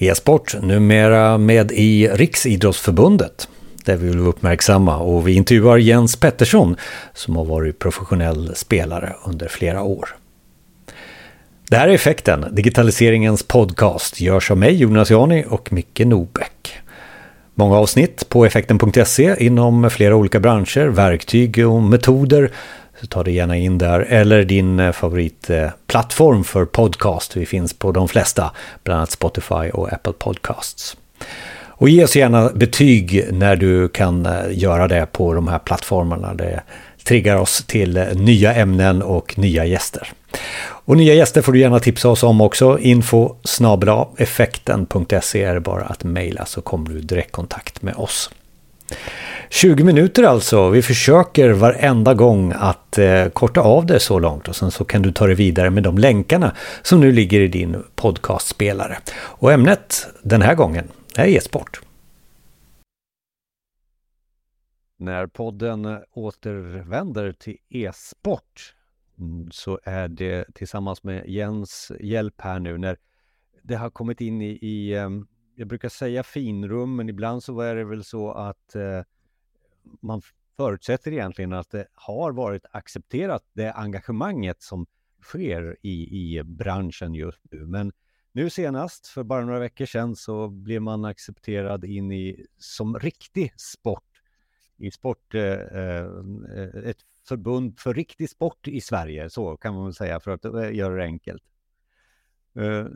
E-sport, 0.00 0.54
numera 0.62 1.38
med 1.38 1.72
i 1.72 2.08
Riksidrottsförbundet. 2.08 3.48
Det 3.84 3.96
vill 3.96 4.18
uppmärksamma 4.18 4.96
och 4.96 5.28
vi 5.28 5.32
intervjuar 5.32 5.76
Jens 5.76 6.16
Pettersson 6.16 6.76
som 7.14 7.36
har 7.36 7.44
varit 7.44 7.78
professionell 7.78 8.52
spelare 8.54 9.12
under 9.24 9.48
flera 9.48 9.82
år. 9.82 10.08
Det 11.70 11.76
här 11.76 11.88
är 11.88 11.92
Effekten, 11.92 12.46
digitaliseringens 12.52 13.42
podcast, 13.42 14.20
görs 14.20 14.50
av 14.50 14.56
mig 14.56 14.74
Jonas 14.74 15.10
Jani 15.10 15.44
och 15.48 15.72
Micke 15.72 16.00
Nobäck. 16.04 16.78
Många 17.54 17.76
avsnitt 17.76 18.28
på 18.28 18.44
effekten.se 18.44 19.36
inom 19.38 19.90
flera 19.90 20.16
olika 20.16 20.40
branscher, 20.40 20.86
verktyg 20.86 21.68
och 21.68 21.82
metoder 21.82 22.50
så 23.00 23.06
ta 23.06 23.22
det 23.22 23.30
gärna 23.30 23.56
in 23.56 23.78
där. 23.78 24.00
Eller 24.00 24.44
din 24.44 24.80
eh, 24.80 24.92
favoritplattform 24.92 26.44
för 26.44 26.64
podcast. 26.64 27.36
Vi 27.36 27.46
finns 27.46 27.72
på 27.72 27.92
de 27.92 28.08
flesta, 28.08 28.50
bland 28.84 28.98
annat 28.98 29.10
Spotify 29.10 29.70
och 29.72 29.92
Apple 29.92 30.12
Podcasts. 30.12 30.96
Och 31.66 31.88
ge 31.88 32.04
oss 32.04 32.16
gärna 32.16 32.50
betyg 32.54 33.28
när 33.32 33.56
du 33.56 33.88
kan 33.88 34.26
eh, 34.26 34.32
göra 34.50 34.88
det 34.88 35.06
på 35.12 35.34
de 35.34 35.48
här 35.48 35.58
plattformarna. 35.58 36.34
Det 36.34 36.62
triggar 37.04 37.36
oss 37.36 37.64
till 37.66 37.96
eh, 37.96 38.06
nya 38.14 38.54
ämnen 38.54 39.02
och 39.02 39.38
nya 39.38 39.64
gäster. 39.64 40.12
Och 40.60 40.96
nya 40.96 41.14
gäster 41.14 41.42
får 41.42 41.52
du 41.52 41.60
gärna 41.60 41.80
tipsa 41.80 42.08
oss 42.08 42.22
om 42.22 42.40
också. 42.40 42.78
Info 42.78 43.34
effekten.se 44.16 45.44
är 45.44 45.54
det 45.54 45.60
bara 45.60 45.84
att 45.84 46.04
mejla 46.04 46.46
så 46.46 46.60
kommer 46.60 46.90
du 46.90 47.00
direktkontakt 47.00 47.82
med 47.82 47.94
oss. 47.94 48.30
20 49.50 49.84
minuter 49.84 50.22
alltså. 50.22 50.70
Vi 50.70 50.82
försöker 50.82 51.50
varenda 51.50 52.14
gång 52.14 52.52
att 52.56 52.98
eh, 52.98 53.28
korta 53.28 53.60
av 53.60 53.86
det 53.86 54.00
så 54.00 54.18
långt 54.18 54.48
och 54.48 54.56
sen 54.56 54.70
så 54.70 54.84
kan 54.84 55.02
du 55.02 55.12
ta 55.12 55.26
det 55.26 55.34
vidare 55.34 55.70
med 55.70 55.82
de 55.82 55.98
länkarna 55.98 56.54
som 56.82 57.00
nu 57.00 57.12
ligger 57.12 57.40
i 57.40 57.48
din 57.48 57.82
podcastspelare. 57.94 58.98
Och 59.16 59.52
ämnet 59.52 60.06
den 60.22 60.42
här 60.42 60.54
gången 60.54 60.88
är 61.16 61.26
e-sport. 61.26 61.80
När 64.98 65.26
podden 65.26 65.98
återvänder 66.12 67.32
till 67.32 67.56
e-sport 67.68 68.74
mm, 69.18 69.50
så 69.50 69.80
är 69.84 70.08
det 70.08 70.54
tillsammans 70.54 71.04
med 71.04 71.28
Jens 71.28 71.92
hjälp 72.00 72.34
här 72.38 72.58
nu 72.58 72.78
när 72.78 72.96
det 73.62 73.74
har 73.74 73.90
kommit 73.90 74.20
in 74.20 74.42
i, 74.42 74.50
i 74.50 74.92
eh, 74.92 75.08
jag 75.56 75.68
brukar 75.68 75.88
säga 75.88 76.22
finrum, 76.22 76.96
men 76.96 77.08
ibland 77.08 77.42
så 77.42 77.60
är 77.60 77.74
det 77.74 77.84
väl 77.84 78.04
så 78.04 78.32
att 78.32 78.74
eh, 78.74 79.02
man 80.00 80.22
förutsätter 80.56 81.12
egentligen 81.12 81.52
att 81.52 81.70
det 81.70 81.86
har 81.94 82.32
varit 82.32 82.66
accepterat, 82.70 83.44
det 83.52 83.72
engagemanget 83.72 84.62
som 84.62 84.86
sker 85.22 85.76
i, 85.82 86.36
i 86.38 86.42
branschen 86.44 87.14
just 87.14 87.40
nu. 87.50 87.66
Men 87.66 87.92
nu 88.32 88.50
senast, 88.50 89.06
för 89.06 89.22
bara 89.22 89.44
några 89.44 89.58
veckor 89.58 89.86
sedan, 89.86 90.16
så 90.16 90.48
blev 90.48 90.82
man 90.82 91.04
accepterad 91.04 91.84
in 91.84 92.12
i 92.12 92.46
som 92.58 92.98
riktig 92.98 93.60
sport. 93.60 94.04
I 94.76 94.90
sport, 94.90 95.34
eh, 95.34 95.42
eh, 95.42 96.06
ett 96.84 96.98
förbund 97.28 97.78
för 97.78 97.94
riktig 97.94 98.30
sport 98.30 98.68
i 98.68 98.80
Sverige, 98.80 99.30
så 99.30 99.56
kan 99.56 99.74
man 99.74 99.84
väl 99.84 99.94
säga 99.94 100.20
för 100.20 100.30
att 100.30 100.44
eh, 100.44 100.74
göra 100.74 100.96
det 100.96 101.04
enkelt. 101.04 101.42
Eh, 102.54 102.86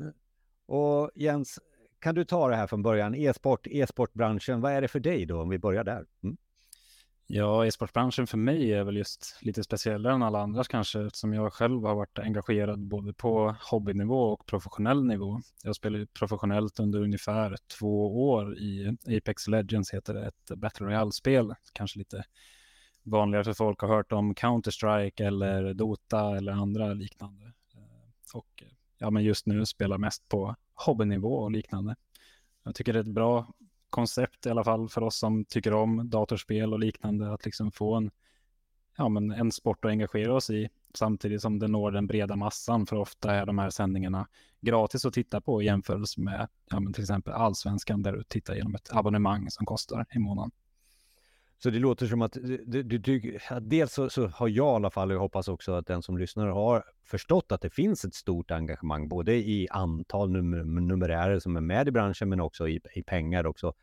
och 0.66 1.10
Jens, 1.14 1.58
kan 1.98 2.14
du 2.14 2.24
ta 2.24 2.48
det 2.48 2.56
här 2.56 2.66
från 2.66 2.82
början? 2.82 3.14
E-sport, 3.14 3.66
e-sportbranschen, 3.66 4.60
vad 4.60 4.72
är 4.72 4.80
det 4.80 4.88
för 4.88 5.00
dig 5.00 5.26
då 5.26 5.42
om 5.42 5.48
vi 5.48 5.58
börjar 5.58 5.84
där? 5.84 6.06
Mm. 6.22 6.36
Ja, 7.26 7.66
e-sportbranschen 7.66 8.26
för 8.26 8.38
mig 8.38 8.72
är 8.72 8.84
väl 8.84 8.96
just 8.96 9.38
lite 9.40 9.64
speciellare 9.64 10.14
än 10.14 10.22
alla 10.22 10.40
andras 10.40 10.68
kanske, 10.68 11.06
eftersom 11.06 11.32
jag 11.32 11.52
själv 11.52 11.84
har 11.84 11.94
varit 11.94 12.18
engagerad 12.18 12.86
både 12.86 13.12
på 13.12 13.56
hobbynivå 13.70 14.32
och 14.32 14.46
professionell 14.46 15.04
nivå. 15.04 15.40
Jag 15.64 15.76
spelade 15.76 16.06
professionellt 16.06 16.80
under 16.80 17.00
ungefär 17.00 17.56
två 17.78 18.28
år 18.30 18.58
i 18.58 18.96
Apex 19.16 19.48
Legends, 19.48 19.94
heter 19.94 20.14
det, 20.14 20.26
ett 20.26 20.58
Battle 20.58 20.86
Royale-spel, 20.86 21.54
kanske 21.72 21.98
lite 21.98 22.24
vanligare 23.02 23.44
för 23.44 23.54
folk 23.54 23.80
har 23.80 23.88
hört 23.88 24.12
om 24.12 24.34
Counter-Strike 24.34 25.26
eller 25.26 25.74
Dota 25.74 26.36
eller 26.36 26.52
andra 26.52 26.94
liknande. 26.94 27.44
Eh, 27.74 28.34
och 28.34 28.62
ja, 28.98 29.10
men 29.10 29.24
just 29.24 29.46
nu 29.46 29.66
spelar 29.66 29.98
mest 29.98 30.28
på 30.28 30.56
hobbynivå 30.74 31.34
och 31.34 31.50
liknande. 31.50 31.96
Jag 32.64 32.74
tycker 32.74 32.92
det 32.92 32.98
är 32.98 33.04
ett 33.04 33.14
bra 33.14 33.54
koncept 33.92 34.46
i 34.46 34.50
alla 34.50 34.64
fall 34.64 34.88
för 34.88 35.02
oss 35.02 35.16
som 35.18 35.44
tycker 35.44 35.74
om 35.74 36.10
datorspel 36.10 36.72
och 36.72 36.78
liknande 36.78 37.32
att 37.32 37.44
liksom 37.44 37.72
få 37.72 37.94
en, 37.94 38.10
ja, 38.96 39.08
men 39.08 39.30
en 39.30 39.52
sport 39.52 39.84
att 39.84 39.90
engagera 39.90 40.34
oss 40.34 40.50
i 40.50 40.68
samtidigt 40.94 41.42
som 41.42 41.58
det 41.58 41.68
når 41.68 41.90
den 41.90 42.06
breda 42.06 42.36
massan 42.36 42.86
för 42.86 42.96
ofta 42.96 43.34
är 43.34 43.46
de 43.46 43.58
här 43.58 43.70
sändningarna 43.70 44.28
gratis 44.60 45.04
att 45.04 45.14
titta 45.14 45.40
på 45.40 45.62
i 45.62 45.64
jämförelse 45.64 46.20
med 46.20 46.48
ja, 46.70 46.80
men 46.80 46.92
till 46.92 47.02
exempel 47.02 47.32
allsvenskan 47.32 48.02
där 48.02 48.12
du 48.12 48.22
tittar 48.22 48.54
genom 48.54 48.74
ett 48.74 48.88
abonnemang 48.92 49.50
som 49.50 49.66
kostar 49.66 50.06
i 50.14 50.18
månaden. 50.18 50.50
Så 51.62 51.70
det 51.70 51.78
låter 51.78 52.06
som 52.06 52.22
att 52.22 52.36
eh, 52.36 52.42
du, 52.42 52.82
du, 52.82 52.98
du 52.98 53.38
dels 53.60 53.92
så, 53.92 54.10
så, 54.10 54.26
har 54.26 54.48
jag 54.48 54.72
i 54.72 54.76
alla 54.76 54.90
fall, 54.90 55.10
och 55.10 55.14
jag 55.14 55.20
hoppas 55.20 55.48
också 55.48 55.72
att 55.72 55.86
den 55.86 56.02
som 56.02 56.18
lyssnar 56.18 56.46
har 56.46 56.84
förstått 57.04 57.52
att 57.52 57.60
det 57.60 57.70
finns 57.70 58.04
ett 58.04 58.14
stort 58.14 58.50
engagemang, 58.50 59.08
både 59.08 59.34
i 59.34 59.68
antal 59.70 60.30
num 60.30 60.86
numerärer 60.88 61.38
som 61.38 61.56
är 61.56 61.60
med 61.60 61.88
i 61.88 61.90
branschen, 61.90 62.28
men 62.28 62.40
också 62.40 62.68
i, 62.68 62.80
i 62.94 63.02
pengar 63.02 63.46
också. 63.46 63.74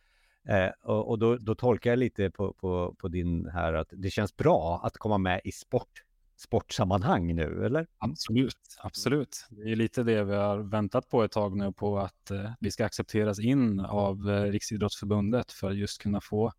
Eh, 0.47 0.69
och, 0.83 1.09
och 1.09 1.19
då, 1.19 1.37
då, 1.37 1.55
tolkar 1.55 1.89
jag 1.89 1.99
lite 1.99 2.31
på, 2.31 2.53
på, 2.53 2.95
på 2.97 3.07
din 3.07 3.49
här 3.49 3.73
att 3.73 3.87
det 3.91 4.09
känns 4.09 4.37
bra 4.37 4.81
att 4.83 4.97
komma 4.97 5.17
med 5.17 5.41
i 5.43 5.51
sport 5.51 6.03
sportsammanhang 6.37 7.35
nu, 7.35 7.65
eller? 7.65 7.87
Absolut, 7.97 8.77
absolut. 8.79 9.47
Det 9.49 9.71
är 9.71 9.75
lite 9.75 10.03
det 10.03 10.23
vi 10.23 10.35
har 10.35 10.57
väntat 10.57 11.09
på 11.09 11.23
ett 11.23 11.31
tag 11.31 11.57
nu 11.57 11.71
på 11.71 11.99
att 11.99 12.31
eh, 12.31 12.51
vi 12.59 12.71
ska 12.71 12.85
accepteras 12.85 13.39
in 13.39 13.79
av 13.79 14.29
eh, 14.29 14.43
Riksidrottsförbundet 14.43 15.51
för 15.51 15.69
att 15.69 15.77
just 15.77 16.01
kunna 16.01 16.21
få 16.21 16.53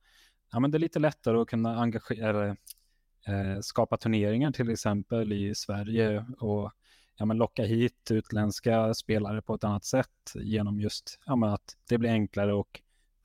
ja, 0.52 0.60
men 0.60 0.70
det 0.70 0.76
är 0.76 0.80
lite 0.80 0.98
lättare 0.98 1.38
att 1.38 1.48
kunna 1.48 1.80
engagera, 1.80 2.48
eh, 3.26 3.60
skapa 3.60 3.96
turneringar 3.96 4.52
till 4.52 4.70
exempel 4.70 5.32
i 5.32 5.54
Sverige 5.54 6.24
och 6.38 6.72
ja, 7.16 7.26
men 7.26 7.36
locka 7.36 7.64
hit 7.64 8.10
utländska 8.10 8.94
spelare 8.94 9.42
på 9.42 9.54
ett 9.54 9.64
annat 9.64 9.84
sätt 9.84 10.32
genom 10.34 10.80
just 10.80 11.18
ja, 11.26 11.36
men 11.36 11.50
att 11.50 11.76
det 11.88 11.98
blir 11.98 12.10
enklare 12.10 12.60
att 12.60 12.66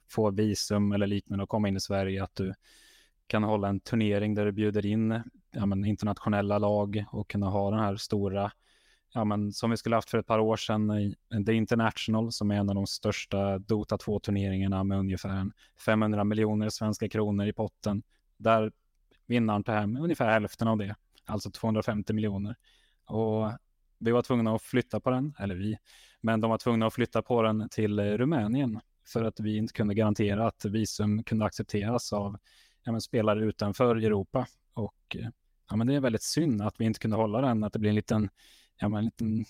få 0.10 0.32
visum 0.32 0.92
eller 0.92 1.08
liknande 1.08 1.44
och 1.44 1.50
komma 1.50 1.68
in 1.68 1.78
i 1.78 1.82
Sverige. 1.82 2.24
Att 2.24 2.36
du 2.36 2.54
kan 3.28 3.44
hålla 3.44 3.68
en 3.68 3.80
turnering 3.80 4.36
där 4.36 4.46
du 4.46 4.52
bjuder 4.52 4.86
in 4.86 5.24
ja, 5.52 5.66
men 5.66 5.86
internationella 5.86 6.58
lag 6.58 7.06
och 7.12 7.30
kunna 7.30 7.50
ha 7.50 7.72
den 7.72 7.80
här 7.80 7.96
stora 7.96 8.52
ja, 9.16 9.26
men 9.26 9.54
som 9.54 9.72
vi 9.72 9.78
skulle 9.78 9.96
haft 9.96 10.10
för 10.10 10.18
ett 10.18 10.28
par 10.28 10.40
år 10.40 10.58
sedan, 10.58 10.90
eh, 10.90 11.44
The 11.46 11.54
International, 11.54 12.32
som 12.32 12.52
är 12.52 12.56
en 12.56 12.70
av 12.70 12.76
de 12.76 12.88
största 12.88 13.60
Dota 13.60 13.98
2-turneringarna 13.98 14.84
med 14.84 15.00
ungefär 15.00 15.52
500 15.86 16.24
miljoner 16.24 16.70
svenska 16.70 17.10
kronor 17.10 17.48
i 17.48 17.54
potten. 17.54 18.04
Där 18.38 18.72
vinnaren 19.28 19.64
tar 19.64 19.76
hem 19.76 19.98
ungefär 19.98 20.32
hälften 20.32 20.68
av 20.68 20.78
det, 20.78 20.96
alltså 21.26 21.52
250 21.52 22.14
miljoner. 22.14 22.56
Och 23.06 23.52
vi 24.00 24.12
var 24.12 24.22
tvungna 24.22 24.56
att 24.56 24.62
flytta 24.62 25.00
på 25.00 25.10
den, 25.10 25.34
eller 25.40 25.56
vi, 25.56 25.78
men 26.22 26.42
de 26.42 26.52
var 26.52 26.58
tvungna 26.58 26.88
att 26.88 26.94
flytta 26.94 27.22
på 27.22 27.42
den 27.42 27.70
till 27.70 28.00
eh, 28.00 28.04
Rumänien 28.04 28.80
för 29.08 29.24
att 29.24 29.40
vi 29.40 29.58
inte 29.58 29.74
kunde 29.74 29.94
garantera 29.94 30.48
att 30.48 30.66
visum 30.66 31.24
kunde 31.24 31.46
accepteras 31.46 32.14
av 32.14 32.38
ja, 32.84 32.92
men 32.92 33.02
spelare 33.02 33.46
utanför 33.46 33.96
Europa. 33.96 34.48
Och 34.74 35.16
eh, 35.16 35.30
ja, 35.70 35.76
men 35.76 35.88
det 35.88 35.96
är 35.96 36.00
väldigt 36.00 36.24
synd 36.24 36.62
att 36.62 36.76
vi 36.80 36.86
inte 36.86 37.00
kunde 37.00 37.18
hålla 37.18 37.42
den, 37.42 37.64
att 37.64 37.74
det 37.74 37.80
blir 37.80 37.90
en 37.90 37.96
liten 37.96 38.30
ja, 38.80 38.90
men 38.90 38.98
en 38.98 39.06
liten 39.06 39.46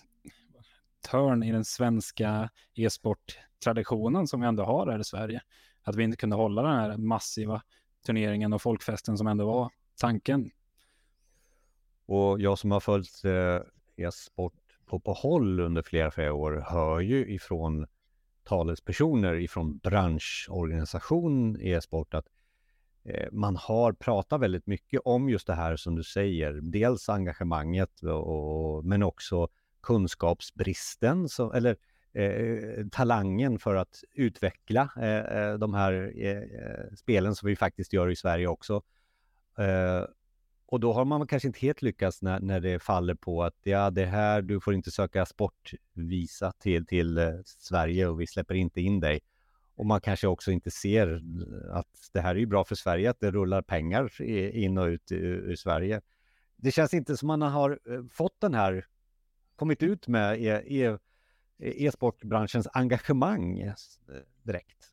törn 1.11 1.43
i 1.43 1.51
den 1.51 1.65
svenska 1.65 2.49
e-sporttraditionen 2.75 4.27
som 4.27 4.41
vi 4.41 4.47
ändå 4.47 4.63
har 4.63 4.91
här 4.91 4.99
i 4.99 5.03
Sverige. 5.03 5.41
Att 5.83 5.95
vi 5.95 6.03
inte 6.03 6.17
kunde 6.17 6.35
hålla 6.35 6.61
den 6.61 6.75
här 6.75 6.97
massiva 6.97 7.61
turneringen 8.05 8.53
och 8.53 8.61
folkfesten 8.61 9.17
som 9.17 9.27
ändå 9.27 9.45
var 9.45 9.71
tanken. 10.01 10.51
Och 12.05 12.41
jag 12.41 12.59
som 12.59 12.71
har 12.71 12.79
följt 12.79 13.25
eh, 13.25 14.05
e-sport 14.05 14.53
på, 14.85 14.99
på 14.99 15.13
håll 15.13 15.59
under 15.59 15.81
flera, 15.81 16.11
flera 16.11 16.33
år 16.33 16.65
hör 16.69 16.99
ju 16.99 17.33
ifrån 17.33 17.87
talespersoner 18.43 19.35
ifrån 19.35 19.77
branschorganisation 19.77 21.61
e-sport 21.61 22.13
att 22.13 22.27
Eh, 23.05 23.27
man 23.31 23.55
har 23.55 23.93
pratat 23.93 24.41
väldigt 24.41 24.67
mycket 24.67 25.01
om 25.05 25.29
just 25.29 25.47
det 25.47 25.53
här 25.53 25.75
som 25.75 25.95
du 25.95 26.03
säger. 26.03 26.53
Dels 26.53 27.09
engagemanget 27.09 28.03
och, 28.03 28.85
men 28.85 29.03
också 29.03 29.47
kunskapsbristen 29.81 31.29
så, 31.29 31.53
eller 31.53 31.77
eh, 32.13 32.85
talangen 32.91 33.59
för 33.59 33.75
att 33.75 34.03
utveckla 34.13 34.89
eh, 34.97 35.37
eh 35.37 35.53
de 35.53 35.73
här 35.73 36.13
eh, 36.15 36.37
eh, 36.37 36.93
spelen 36.95 37.35
som 37.35 37.49
vi 37.49 37.55
faktiskt 37.55 37.93
gör 37.93 38.09
i 38.09 38.15
Sverige 38.15 38.47
också. 38.47 38.81
Eh, 39.57 40.03
och 40.67 40.79
då 40.79 40.93
har 40.93 41.05
man 41.05 41.27
kanske 41.27 41.47
inte 41.47 41.59
helt 41.59 41.81
lyckats 41.81 42.21
när, 42.21 42.39
när 42.39 42.59
det 42.59 42.79
faller 42.79 43.15
på 43.15 43.43
att 43.43 43.55
ja, 43.63 43.89
det 43.89 44.05
här, 44.05 44.41
du 44.41 44.59
får 44.59 44.73
inte 44.73 44.91
söka 44.91 45.25
sportvisa 45.25 46.51
till, 46.51 46.85
till 46.85 47.43
Sverige 47.45 48.07
och 48.07 48.21
vi 48.21 48.27
släpper 48.27 48.55
inte 48.55 48.81
in 48.81 48.99
dig. 48.99 49.19
Och 49.75 49.85
man 49.85 50.01
kanske 50.01 50.27
också 50.27 50.51
inte 50.51 50.71
ser 50.71 51.21
att 51.71 52.09
det 52.13 52.21
här 52.21 52.35
är 52.35 52.39
ju 52.39 52.45
bra 52.45 52.63
för 52.63 52.75
Sverige, 52.75 53.09
att 53.09 53.19
det 53.19 53.31
rullar 53.31 53.61
pengar 53.61 54.21
in 54.55 54.77
och 54.77 54.85
ut 54.85 55.11
ur 55.11 55.55
Sverige. 55.55 56.01
Det 56.57 56.71
känns 56.71 56.93
inte 56.93 57.17
som 57.17 57.27
man 57.27 57.41
har 57.41 57.79
eh, 57.89 58.03
fått 58.11 58.41
den 58.41 58.53
här, 58.53 58.85
kommit 59.55 59.83
ut 59.83 60.07
med 60.07 60.41
e, 60.41 60.61
e, 60.67 60.97
e-sportbranschens 61.59 62.67
engagemang 62.73 63.59
eh, 63.59 63.73
direkt. 64.43 64.91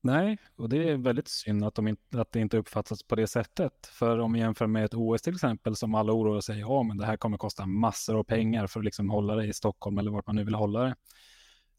Nej, 0.00 0.38
och 0.56 0.68
det 0.68 0.88
är 0.88 0.96
väldigt 0.96 1.28
synd 1.28 1.64
att, 1.64 1.74
de 1.74 1.88
inte, 1.88 2.20
att 2.20 2.32
det 2.32 2.40
inte 2.40 2.58
uppfattas 2.58 3.02
på 3.02 3.14
det 3.14 3.26
sättet. 3.26 3.86
För 3.86 4.18
om 4.18 4.32
vi 4.32 4.38
jämför 4.38 4.66
med 4.66 4.84
ett 4.84 4.94
OS 4.94 5.22
till 5.22 5.34
exempel 5.34 5.76
som 5.76 5.94
alla 5.94 6.12
oroar 6.12 6.40
sig, 6.40 6.60
ja 6.60 6.82
men 6.82 6.96
det 6.96 7.06
här 7.06 7.16
kommer 7.16 7.38
kosta 7.38 7.66
massor 7.66 8.18
av 8.18 8.24
pengar 8.24 8.66
för 8.66 8.80
att 8.80 8.84
liksom 8.84 9.10
hålla 9.10 9.34
det 9.34 9.46
i 9.46 9.52
Stockholm 9.52 9.98
eller 9.98 10.10
vart 10.10 10.26
man 10.26 10.36
nu 10.36 10.44
vill 10.44 10.54
hålla 10.54 10.80
det. 10.80 10.96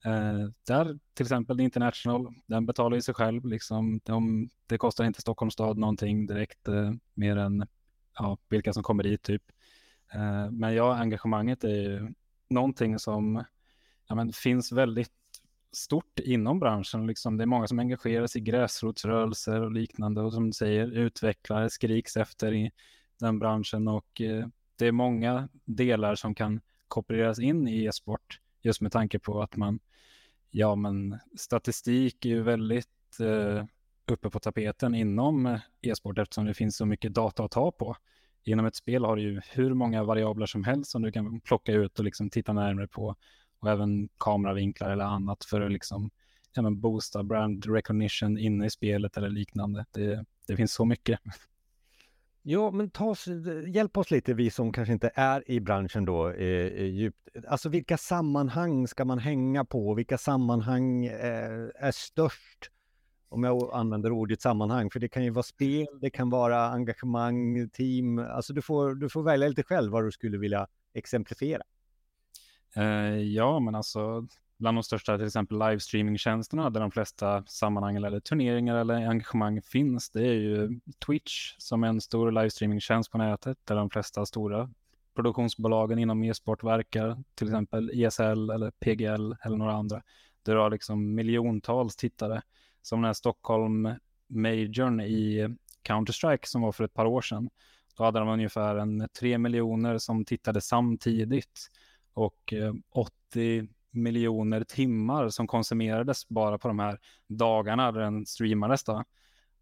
Eh, 0.05 0.49
där 0.67 0.99
till 1.13 1.25
exempel 1.25 1.59
International, 1.59 2.33
den 2.45 2.65
betalar 2.65 2.95
ju 2.95 3.01
sig 3.01 3.13
själv. 3.13 3.45
Liksom, 3.45 3.99
de, 4.03 4.49
det 4.67 4.77
kostar 4.77 5.05
inte 5.05 5.21
Stockholms 5.21 5.53
stad 5.53 5.77
någonting 5.77 6.27
direkt 6.27 6.67
eh, 6.67 6.91
mer 7.13 7.37
än 7.37 7.67
ja, 8.17 8.37
vilka 8.49 8.73
som 8.73 8.83
kommer 8.83 9.03
dit 9.03 9.21
typ. 9.21 9.43
Eh, 10.13 10.51
men 10.51 10.73
ja, 10.73 10.95
engagemanget 10.95 11.63
är 11.63 11.81
ju 11.81 12.13
någonting 12.49 12.99
som 12.99 13.43
ja, 14.07 14.15
men, 14.15 14.33
finns 14.33 14.71
väldigt 14.71 15.11
stort 15.71 16.19
inom 16.19 16.59
branschen. 16.59 17.07
Liksom. 17.07 17.37
Det 17.37 17.43
är 17.43 17.45
många 17.45 17.67
som 17.67 17.79
engagerar 17.79 18.27
sig 18.27 18.41
i 18.41 18.43
gräsrotsrörelser 18.43 19.61
och 19.61 19.71
liknande 19.71 20.21
och 20.21 20.33
som 20.33 20.45
du 20.45 20.53
säger 20.53 20.91
utvecklare 20.91 21.69
skriks 21.69 22.17
efter 22.17 22.53
i 22.53 22.71
den 23.19 23.39
branschen 23.39 23.87
och 23.87 24.21
eh, 24.21 24.47
det 24.75 24.87
är 24.87 24.91
många 24.91 25.49
delar 25.65 26.15
som 26.15 26.35
kan 26.35 26.61
kopieras 26.87 27.39
in 27.39 27.67
i 27.67 27.85
e-sport 27.85 28.39
just 28.61 28.81
med 28.81 28.91
tanke 28.91 29.19
på 29.19 29.41
att 29.41 29.55
man, 29.55 29.79
ja 30.51 30.75
men 30.75 31.19
statistik 31.37 32.25
är 32.25 32.29
ju 32.29 32.43
väldigt 32.43 33.19
eh, 33.19 33.65
uppe 34.11 34.29
på 34.29 34.39
tapeten 34.39 34.95
inom 34.95 35.59
e-sport 35.81 36.17
eftersom 36.17 36.45
det 36.45 36.53
finns 36.53 36.77
så 36.77 36.85
mycket 36.85 37.13
data 37.13 37.43
att 37.43 37.51
ta 37.51 37.71
på. 37.71 37.95
Inom 38.43 38.65
ett 38.65 38.75
spel 38.75 39.05
har 39.05 39.15
du 39.15 39.21
ju 39.21 39.41
hur 39.51 39.73
många 39.73 40.03
variabler 40.03 40.45
som 40.45 40.63
helst 40.63 40.91
som 40.91 41.01
du 41.01 41.11
kan 41.11 41.41
plocka 41.41 41.71
ut 41.71 41.99
och 41.99 42.05
liksom 42.05 42.29
titta 42.29 42.53
närmare 42.53 42.87
på 42.87 43.15
och 43.59 43.69
även 43.69 44.09
kameravinklar 44.17 44.89
eller 44.89 45.05
annat 45.05 45.45
för 45.45 45.61
att 45.61 45.71
liksom 45.71 46.09
ja, 46.53 46.61
men 46.61 46.79
boosta 46.79 47.23
brand 47.23 47.65
recognition 47.65 48.37
inne 48.37 48.65
i 48.65 48.69
spelet 48.69 49.17
eller 49.17 49.29
liknande. 49.29 49.85
Det, 49.91 50.25
det 50.47 50.55
finns 50.55 50.73
så 50.73 50.85
mycket. 50.85 51.19
Ja, 52.49 52.71
men 52.71 52.89
ta 52.89 53.05
oss, 53.05 53.27
eh, 53.27 53.69
hjälp 53.69 53.97
oss 53.97 54.11
lite, 54.11 54.33
vi 54.33 54.49
som 54.49 54.71
kanske 54.71 54.93
inte 54.93 55.11
är 55.13 55.51
i 55.51 55.59
branschen 55.59 56.05
då 56.05 56.29
eh, 56.29 56.67
eh, 56.67 56.85
djupt. 56.85 57.29
Alltså 57.47 57.69
vilka 57.69 57.97
sammanhang 57.97 58.87
ska 58.87 59.05
man 59.05 59.19
hänga 59.19 59.65
på? 59.65 59.93
Vilka 59.93 60.17
sammanhang 60.17 61.05
eh, 61.05 61.69
är 61.75 61.91
störst? 61.91 62.71
Om 63.29 63.43
jag 63.43 63.69
använder 63.73 64.11
ordet 64.11 64.41
sammanhang, 64.41 64.89
för 64.89 64.99
det 64.99 65.09
kan 65.09 65.23
ju 65.23 65.29
vara 65.29 65.43
spel, 65.43 65.87
det 66.01 66.09
kan 66.09 66.29
vara 66.29 66.69
engagemang, 66.69 67.69
team. 67.69 68.19
Alltså 68.19 68.53
du 68.53 68.61
får, 68.61 68.95
du 68.95 69.09
får 69.09 69.23
välja 69.23 69.47
lite 69.47 69.63
själv 69.63 69.91
vad 69.91 70.03
du 70.03 70.11
skulle 70.11 70.37
vilja 70.37 70.67
exemplifiera. 70.93 71.63
Eh, 72.75 73.17
ja, 73.17 73.59
men 73.59 73.75
alltså 73.75 74.27
bland 74.57 74.77
de 74.77 74.83
största 74.83 75.17
till 75.17 75.25
exempel 75.25 75.59
livestreamingtjänsterna 75.59 76.69
där 76.69 76.79
de 76.79 76.91
flesta 76.91 77.43
sammanhang 77.45 77.95
eller 77.95 78.19
turneringar 78.19 78.75
eller 78.75 78.93
engagemang 78.93 79.61
finns. 79.61 80.09
Det 80.09 80.27
är 80.27 80.33
ju 80.33 80.79
Twitch 81.05 81.55
som 81.57 81.83
är 81.83 81.87
en 81.87 82.01
stor 82.01 82.31
livestreamingtjänst 82.31 83.11
på 83.11 83.17
nätet 83.17 83.57
där 83.63 83.75
de 83.75 83.89
flesta 83.89 84.25
stora 84.25 84.69
produktionsbolagen 85.15 85.99
inom 85.99 86.23
e-sport 86.23 86.63
verkar, 86.63 87.23
till 87.35 87.47
exempel 87.47 87.91
ISL 87.93 88.49
eller 88.49 88.71
PGL 88.71 89.35
eller 89.43 89.57
några 89.57 89.73
andra. 89.73 90.03
Det 90.43 90.51
har 90.51 90.69
liksom 90.69 91.15
miljontals 91.15 91.95
tittare. 91.95 92.41
Som 92.81 93.01
den 93.01 93.05
här 93.05 93.13
Stockholm 93.13 93.89
Majorn 94.27 95.01
i 95.01 95.55
Counter-Strike 95.83 96.45
som 96.45 96.61
var 96.61 96.71
för 96.71 96.83
ett 96.83 96.93
par 96.93 97.05
år 97.05 97.21
sedan. 97.21 97.49
Då 97.97 98.03
hade 98.03 98.19
de 98.19 98.29
ungefär 98.29 98.75
en 98.75 99.07
tre 99.19 99.37
miljoner 99.37 99.97
som 99.97 100.25
tittade 100.25 100.61
samtidigt 100.61 101.67
och 102.13 102.53
eh, 102.53 102.73
80 102.91 103.67
miljoner 103.91 104.63
timmar 104.63 105.29
som 105.29 105.47
konsumerades 105.47 106.27
bara 106.27 106.57
på 106.57 106.67
de 106.67 106.79
här 106.79 106.99
dagarna 107.27 107.91
där 107.91 108.01
den 108.01 108.25
streamades. 108.25 108.83
Då. 108.83 109.03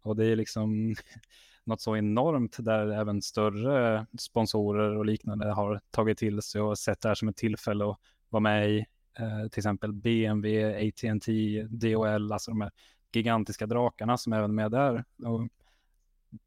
Och 0.02 0.16
det 0.16 0.26
är 0.26 0.36
liksom 0.36 0.94
något 1.64 1.80
så 1.80 1.96
enormt 1.96 2.56
där 2.58 2.88
även 2.88 3.22
större 3.22 4.06
sponsorer 4.18 4.96
och 4.96 5.06
liknande 5.06 5.52
har 5.52 5.80
tagit 5.90 6.18
till 6.18 6.42
sig 6.42 6.60
och 6.60 6.78
sett 6.78 7.00
det 7.00 7.08
här 7.08 7.14
som 7.14 7.28
ett 7.28 7.36
tillfälle 7.36 7.90
att 7.90 7.98
vara 8.28 8.40
med 8.40 8.70
i. 8.70 8.86
Eh, 9.18 9.48
till 9.48 9.60
exempel 9.60 9.92
BMW, 9.92 10.88
AT&T, 10.88 11.62
DHL, 11.62 12.32
alltså 12.32 12.50
de 12.50 12.60
här 12.60 12.70
gigantiska 13.12 13.66
drakarna 13.66 14.16
som 14.16 14.32
är 14.32 14.38
även 14.38 14.54
med 14.54 14.70
där. 14.70 15.04
Och, 15.24 15.48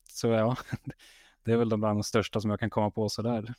så 0.09 0.27
ja, 0.27 0.57
det 1.43 1.51
är 1.51 1.57
väl 1.57 1.69
de 1.69 1.79
bland 1.79 1.97
de 1.97 2.03
största 2.03 2.41
som 2.41 2.49
jag 2.49 2.59
kan 2.59 2.69
komma 2.69 2.91
på 2.91 3.09
sådär. 3.09 3.53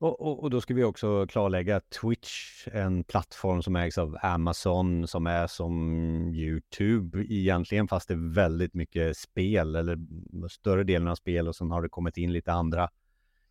Och, 0.00 0.20
och, 0.20 0.42
och, 0.42 0.50
då 0.50 0.60
ska 0.60 0.74
vi 0.74 0.84
också 0.84 1.26
klarlägga 1.26 1.76
att 1.76 1.90
Twitch, 1.90 2.68
en 2.72 3.04
plattform 3.04 3.62
som 3.62 3.76
ägs 3.76 3.98
av 3.98 4.16
Amazon, 4.22 5.08
som 5.08 5.26
är 5.26 5.46
som 5.46 6.34
YouTube 6.34 7.24
egentligen, 7.28 7.88
fast 7.88 8.08
det 8.08 8.14
är 8.14 8.34
väldigt 8.34 8.74
mycket 8.74 9.16
spel, 9.16 9.76
eller 9.76 9.98
större 10.48 10.84
delen 10.84 11.08
av 11.08 11.14
spel 11.14 11.48
och 11.48 11.56
sen 11.56 11.70
har 11.70 11.82
det 11.82 11.88
kommit 11.88 12.16
in 12.16 12.32
lite 12.32 12.52
andra 12.52 12.90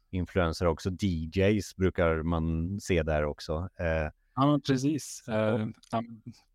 influenser 0.10 0.66
också. 0.66 0.90
DJs 0.90 1.76
brukar 1.76 2.24
man 2.24 2.80
se 2.80 3.04
där 3.04 3.26
också. 3.26 3.70
Eh, 3.80 4.12
ja, 4.36 4.60
precis. 4.68 5.28
Eh, 5.28 5.68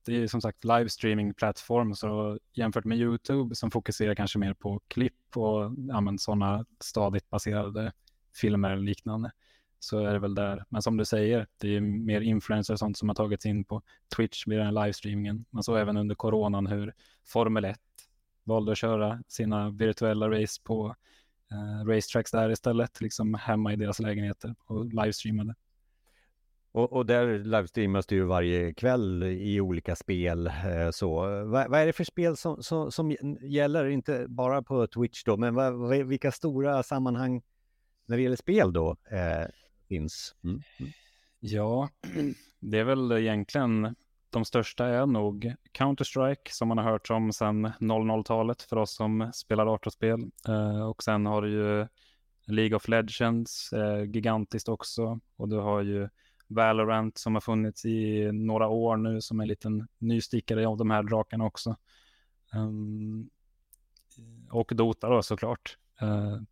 det 0.06 0.17
är 0.17 0.26
som 0.26 0.41
sagt 0.41 0.64
livestreaming-plattform, 0.64 1.94
så 1.94 2.38
jämfört 2.52 2.85
med 2.85 2.99
YouTube 2.99 3.55
som 3.55 3.70
fokuserar 3.70 4.14
kanske 4.14 4.38
mer 4.38 4.55
på 4.55 4.81
klipp 4.88 5.37
och 5.37 5.73
ja, 5.88 6.14
sådana 6.19 6.67
stadigt 6.81 7.31
baserade 7.31 7.93
filmer 8.41 8.70
eller 8.70 8.82
liknande 8.82 9.31
så 9.84 9.98
är 9.98 10.12
det 10.12 10.19
väl 10.19 10.34
där. 10.34 10.64
Men 10.69 10.82
som 10.82 10.96
du 10.96 11.04
säger, 11.04 11.46
det 11.58 11.76
är 11.76 11.81
mer 11.81 12.20
influencers 12.20 12.72
och 12.72 12.78
sånt 12.78 12.98
som 12.98 13.08
har 13.08 13.14
tagits 13.14 13.46
in 13.46 13.64
på 13.64 13.82
Twitch 14.16 14.46
vid 14.46 14.58
den 14.58 14.66
här 14.66 14.84
livestreamingen. 14.84 15.44
Man 15.50 15.62
såg 15.62 15.78
även 15.78 15.96
under 15.96 16.14
coronan 16.14 16.66
hur 16.66 16.94
Formel 17.25 17.64
1 17.64 17.78
valde 18.44 18.72
att 18.72 18.78
köra 18.78 19.22
sina 19.28 19.70
virtuella 19.70 20.31
race 20.31 20.60
på 20.64 20.96
eh, 21.50 21.86
racetracks 21.86 22.31
där 22.31 22.50
istället, 22.50 23.00
liksom 23.00 23.34
hemma 23.34 23.72
i 23.72 23.76
deras 23.76 23.98
lägenheter 23.98 24.54
och 24.66 24.84
livestreamade. 24.84 25.54
Och, 26.72 26.92
och 26.92 27.06
där 27.06 27.38
livestreamas 27.38 28.06
det 28.06 28.14
ju 28.14 28.25
varje 28.25 28.75
kväll 28.75 29.22
i 29.22 29.60
olika 29.60 29.96
spel. 29.96 30.46
Eh, 30.46 30.90
så. 30.92 31.14
Vad, 31.44 31.70
vad, 31.70 31.81
är 31.81 31.86
det 31.86 31.92
för 31.92 32.04
spel 32.04 32.36
som, 32.36 32.62
som, 32.62 32.92
som, 32.92 33.16
gäller, 33.42 33.86
inte 33.86 34.26
bara 34.28 34.62
på 34.62 34.86
Twitch 34.86 35.25
då, 35.25 35.36
men 35.36 35.54
vad, 35.54 35.90
vilka 36.06 36.32
stora 36.32 36.82
sammanhang 36.82 37.42
när 38.06 38.16
det 38.16 38.22
gäller 38.22 38.36
spel 38.36 38.72
då 38.72 38.96
eh, 39.10 39.46
finns? 39.88 40.34
Mm. 40.44 40.62
mm. 40.81 40.92
Ja, 41.40 41.88
det 42.60 42.78
är 42.78 42.84
väl 42.84 43.12
egentligen 43.12 43.94
de 44.34 44.44
största 44.44 44.86
är 44.86 45.06
nog 45.06 45.54
Counter-Strike 45.72 46.50
som 46.50 46.69
man 46.69 46.78
har 46.78 46.84
hört 46.84 47.10
om 47.10 47.32
sedan 47.32 47.67
00-talet 47.67 48.62
för 48.62 48.76
oss 48.76 48.94
som 48.94 49.31
spelar 49.34 49.67
datorspel. 49.67 50.31
Eh, 50.48 50.88
och 50.88 51.03
sen 51.03 51.26
har 51.26 51.43
du 51.43 51.50
ju 51.50 51.86
League 52.46 52.76
of 52.76 52.88
Legends, 52.88 53.72
eh, 53.72 54.05
gigantiskt 54.05 54.69
också. 54.69 55.20
Och 55.36 55.48
du 55.48 55.56
har 55.56 55.82
ju 55.82 56.08
Valorant 56.46 57.19
som 57.19 57.34
har 57.34 57.41
funnits 57.41 57.84
i 57.84 58.31
några 58.32 58.69
år 58.69 58.96
nu 58.96 59.20
som 59.20 59.41
en 59.41 59.48
liten 59.48 59.88
nystickare 59.98 60.67
av 60.67 60.76
de 60.76 60.91
här 60.91 61.03
drakarna 61.03 61.44
också. 61.44 61.76
Um, 62.55 63.31
och 64.50 64.72
Dota 64.74 65.08
då 65.08 65.22
såklart. 65.22 65.79
Uh, 66.03 66.43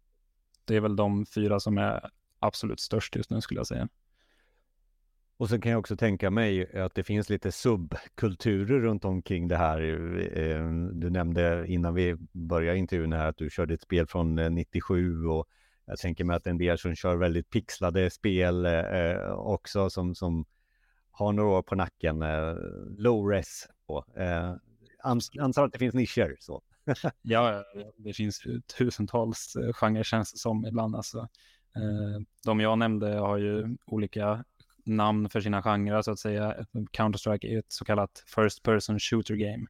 det 0.65 0.77
är 0.77 0.81
väl 0.81 0.97
de 0.97 1.27
fyra 1.27 1.61
som 1.61 1.79
är 1.79 2.11
absolut 2.43 2.81
störst 2.81 3.17
just 3.17 3.31
nu 3.31 3.41
skulle 3.41 3.61
jag 3.61 3.67
säga. 3.67 3.89
Och 5.43 5.49
sen 5.49 5.61
kan 5.61 5.73
jag 5.73 5.79
också 5.79 5.97
tänka 5.97 6.31
mig 6.31 6.77
att 6.77 6.95
det 6.95 7.05
finns 7.05 7.31
lite 7.31 7.53
subkulturer 7.53 8.81
runt 8.81 9.05
omkring 9.05 9.49
det 9.49 9.57
här. 9.57 9.81
Eh, 10.39 10.67
du 10.93 11.11
nämnde 11.11 11.67
innan 11.67 11.95
vi 11.95 12.17
började 12.33 12.79
intervjun 12.79 13.13
här 13.13 13.29
att 13.29 13.37
du 13.37 13.51
körde 13.51 13.75
ett 13.75 13.83
spel 13.83 14.07
från 14.07 14.35
97 14.35 15.27
och 15.27 15.49
jag 15.85 15.99
tänker 15.99 16.25
mig 16.25 16.37
att 16.37 16.47
en 16.47 16.59
del 16.59 16.79
som 16.79 16.95
kör 16.95 17.17
väldigt 17.17 17.51
pixlade 17.51 18.11
spel 18.11 18.67
eh, 18.67 19.33
också 19.33 19.91
som, 19.91 20.15
som 20.15 20.45
har 21.11 21.33
några 21.33 21.51
år 21.51 21.63
på 21.63 21.75
nacken. 21.75 22.23
Eh, 22.23 22.55
low 22.99 23.29
res. 23.29 23.67
På. 23.87 24.05
Antar 25.39 25.65
att 25.65 25.73
det 25.73 25.79
finns 25.79 25.95
nischer 25.95 26.37
så. 26.41 26.63
ja, 27.23 27.65
det 27.97 28.13
finns 28.13 28.43
tusentals 28.79 29.57
genrer 29.73 30.03
känns 30.03 30.33
det 30.33 30.39
som 30.39 30.67
ibland. 30.67 30.97
Alltså. 30.97 31.29
Eh, 31.76 32.23
de 32.45 32.61
jag 32.61 32.79
nämnde 32.79 33.14
har 33.14 33.38
ju 33.38 33.76
olika 33.87 34.45
namn 34.85 35.29
för 35.29 35.41
sina 35.41 35.62
genrer 35.62 36.02
så 36.02 36.11
att 36.11 36.19
säga. 36.19 36.57
Counter-Strike 36.73 37.47
är 37.47 37.59
ett 37.59 37.73
så 37.73 37.85
kallat 37.85 38.25
First 38.26 38.62
Person 38.62 38.99
Shooter 38.99 39.35
Game. 39.35 39.67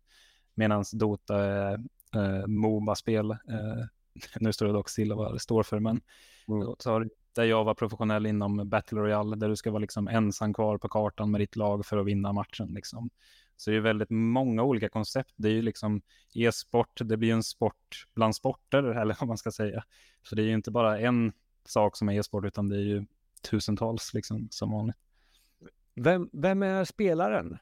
Medan 0.54 0.84
Dota 0.92 1.44
är 1.44 1.74
eh, 2.14 2.46
Moba-spel. 2.46 3.30
Eh, 3.30 3.84
nu 4.40 4.52
står 4.52 4.66
det 4.66 4.72
dock 4.72 4.88
stilla 4.88 5.14
vad 5.14 5.34
det 5.34 5.40
står 5.40 5.62
för, 5.62 5.80
men 5.80 6.00
mm. 6.48 6.74
så 6.78 7.04
där 7.34 7.44
jag 7.44 7.64
var 7.64 7.74
professionell 7.74 8.26
inom 8.26 8.68
Battle 8.68 9.00
Royale, 9.00 9.36
där 9.36 9.48
du 9.48 9.56
ska 9.56 9.70
vara 9.70 9.80
liksom 9.80 10.08
ensam 10.08 10.54
kvar 10.54 10.78
på 10.78 10.88
kartan 10.88 11.30
med 11.30 11.40
ditt 11.40 11.56
lag 11.56 11.86
för 11.86 11.96
att 11.96 12.06
vinna 12.06 12.32
matchen. 12.32 12.68
Liksom. 12.74 13.10
Så 13.56 13.70
det 13.70 13.76
är 13.76 13.80
väldigt 13.80 14.10
många 14.10 14.62
olika 14.62 14.88
koncept. 14.88 15.34
Det 15.36 15.48
är 15.48 15.52
ju 15.52 15.62
liksom 15.62 16.02
e-sport, 16.34 17.00
det 17.04 17.16
blir 17.16 17.32
en 17.32 17.42
sport 17.42 18.06
bland 18.14 18.36
sporter, 18.36 18.82
eller 18.82 19.16
vad 19.20 19.28
man 19.28 19.38
ska 19.38 19.50
säga. 19.50 19.84
Så 20.22 20.34
det 20.34 20.42
är 20.42 20.46
ju 20.46 20.54
inte 20.54 20.70
bara 20.70 21.00
en 21.00 21.32
sak 21.68 21.96
som 21.96 22.08
är 22.08 22.18
e-sport, 22.18 22.44
utan 22.44 22.68
det 22.68 22.76
är 22.76 22.84
ju 22.84 23.06
tusentals 23.42 24.14
liksom 24.14 24.48
som 24.50 24.70
vanligt. 24.70 24.96
Vem, 25.94 26.30
vem 26.32 26.62
är 26.62 26.84
spelaren? 26.84 27.58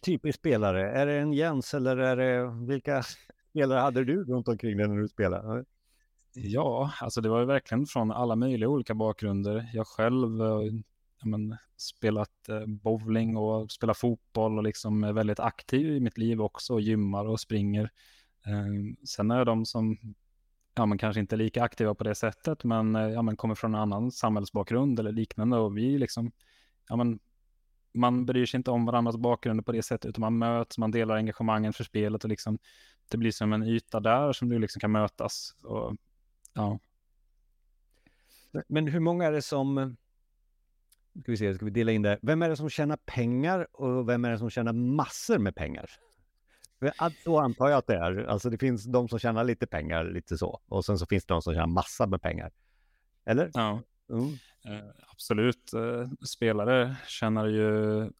Typisk 0.00 0.38
spelare. 0.38 0.90
Är 0.90 1.06
det 1.06 1.18
en 1.18 1.32
Jens 1.32 1.74
eller 1.74 1.96
är 1.96 2.16
det 2.16 2.66
vilka 2.66 3.02
spelare 3.50 3.78
hade 3.78 4.04
du 4.04 4.24
runt 4.24 4.48
omkring 4.48 4.76
dig 4.76 4.88
när 4.88 4.96
du 4.96 5.08
spelade? 5.08 5.64
Ja, 6.32 6.92
alltså 7.00 7.20
det 7.20 7.28
var 7.28 7.40
ju 7.40 7.46
verkligen 7.46 7.86
från 7.86 8.12
alla 8.12 8.36
möjliga 8.36 8.68
olika 8.68 8.94
bakgrunder. 8.94 9.70
Jag 9.72 9.86
själv 9.86 10.38
ja, 11.20 11.26
men, 11.26 11.56
spelat 11.76 12.48
eh, 12.48 12.66
bowling 12.66 13.36
och 13.36 13.70
spelat 13.70 13.98
fotboll 13.98 14.58
och 14.58 14.64
liksom 14.64 15.04
är 15.04 15.12
väldigt 15.12 15.40
aktiv 15.40 15.96
i 15.96 16.00
mitt 16.00 16.18
liv 16.18 16.40
också 16.40 16.74
och 16.74 16.80
gymmar 16.80 17.24
och 17.24 17.40
springer. 17.40 17.90
Eh, 18.46 18.96
sen 19.06 19.30
är 19.30 19.44
de 19.44 19.66
som 19.66 20.14
ja, 20.80 20.86
men 20.86 20.98
kanske 20.98 21.20
inte 21.20 21.34
är 21.34 21.38
lika 21.38 21.62
aktiva 21.62 21.94
på 21.94 22.04
det 22.04 22.14
sättet, 22.14 22.64
men, 22.64 22.96
eh, 22.96 23.08
ja, 23.08 23.22
men 23.22 23.36
kommer 23.36 23.54
från 23.54 23.74
en 23.74 23.80
annan 23.80 24.10
samhällsbakgrund 24.10 25.00
eller 25.00 25.12
liknande 25.12 25.56
och 25.56 25.76
vi 25.76 25.98
liksom, 25.98 26.32
ja, 26.88 26.96
men, 26.96 27.18
man 27.94 28.26
bryr 28.26 28.46
sig 28.46 28.58
inte 28.58 28.70
om 28.70 28.84
varandras 28.84 29.16
bakgrunder 29.16 29.64
på 29.64 29.72
det 29.72 29.82
sättet, 29.82 30.08
utan 30.08 30.20
man 30.20 30.38
möts, 30.38 30.78
man 30.78 30.90
delar 30.90 31.16
engagemangen 31.16 31.72
för 31.72 31.84
spelet 31.84 32.24
och 32.24 32.30
liksom, 32.30 32.58
det 33.10 33.16
blir 33.16 33.30
som 33.30 33.52
en 33.52 33.62
yta 33.62 34.00
där 34.00 34.32
som 34.32 34.48
du 34.48 34.58
liksom 34.58 34.80
kan 34.80 34.92
mötas. 34.92 35.54
Och, 35.62 35.96
ja. 36.54 36.78
Men 38.68 38.86
hur 38.86 39.00
många 39.00 39.26
är 39.26 39.32
det 39.32 39.42
som, 39.42 39.96
ska 41.22 41.32
vi 41.32 41.36
se, 41.36 41.54
ska 41.54 41.64
vi 41.64 41.70
dela 41.70 41.92
in 41.92 42.02
det, 42.02 42.18
vem 42.22 42.42
är 42.42 42.48
det 42.48 42.56
som 42.56 42.70
tjänar 42.70 42.96
pengar 42.96 43.66
och 43.72 44.08
vem 44.08 44.24
är 44.24 44.30
det 44.30 44.38
som 44.38 44.50
tjänar 44.50 44.72
massor 44.72 45.38
med 45.38 45.54
pengar? 45.54 45.90
Så 47.24 47.38
antar 47.38 47.68
jag 47.68 47.78
att 47.78 47.86
det 47.86 47.96
är. 47.96 48.24
Alltså 48.24 48.50
det 48.50 48.58
finns 48.58 48.84
de 48.84 49.08
som 49.08 49.18
tjänar 49.18 49.44
lite 49.44 49.66
pengar, 49.66 50.04
lite 50.04 50.38
så. 50.38 50.60
Och 50.68 50.84
sen 50.84 50.98
så 50.98 51.06
finns 51.06 51.24
det 51.24 51.34
de 51.34 51.42
som 51.42 51.54
tjänar 51.54 51.66
massa 51.66 52.06
med 52.06 52.22
pengar. 52.22 52.50
Eller? 53.24 53.50
Ja, 53.54 53.82
mm. 54.10 54.28
eh, 54.64 54.90
absolut. 55.12 55.72
Eh, 55.72 56.10
spelare 56.26 56.96
tjänar 57.06 57.46
ju, 57.46 58.10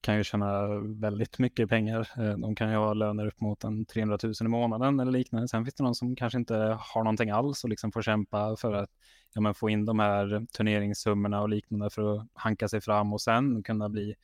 kan 0.00 0.16
ju 0.16 0.24
tjäna 0.24 0.66
väldigt 0.80 1.38
mycket 1.38 1.68
pengar. 1.68 2.08
Eh, 2.18 2.38
de 2.38 2.54
kan 2.54 2.70
ju 2.70 2.76
ha 2.76 2.94
löner 2.94 3.26
upp 3.26 3.40
mot 3.40 3.64
en 3.64 3.84
300 3.84 4.18
000 4.22 4.32
i 4.40 4.44
månaden 4.44 5.00
eller 5.00 5.12
liknande. 5.12 5.48
Sen 5.48 5.64
finns 5.64 5.74
det 5.74 5.84
någon 5.84 5.94
som 5.94 6.16
kanske 6.16 6.38
inte 6.38 6.54
har 6.80 7.04
någonting 7.04 7.30
alls 7.30 7.64
och 7.64 7.70
liksom 7.70 7.92
får 7.92 8.02
kämpa 8.02 8.56
för 8.56 8.72
att 8.72 8.90
ja, 9.34 9.40
men 9.40 9.54
få 9.54 9.70
in 9.70 9.84
de 9.84 9.98
här 9.98 10.46
turneringssummorna 10.52 11.42
och 11.42 11.48
liknande 11.48 11.90
för 11.90 12.16
att 12.16 12.26
hanka 12.34 12.68
sig 12.68 12.80
fram 12.80 13.12
och 13.12 13.20
sen 13.20 13.62
kunna 13.62 13.88
bli 13.88 14.14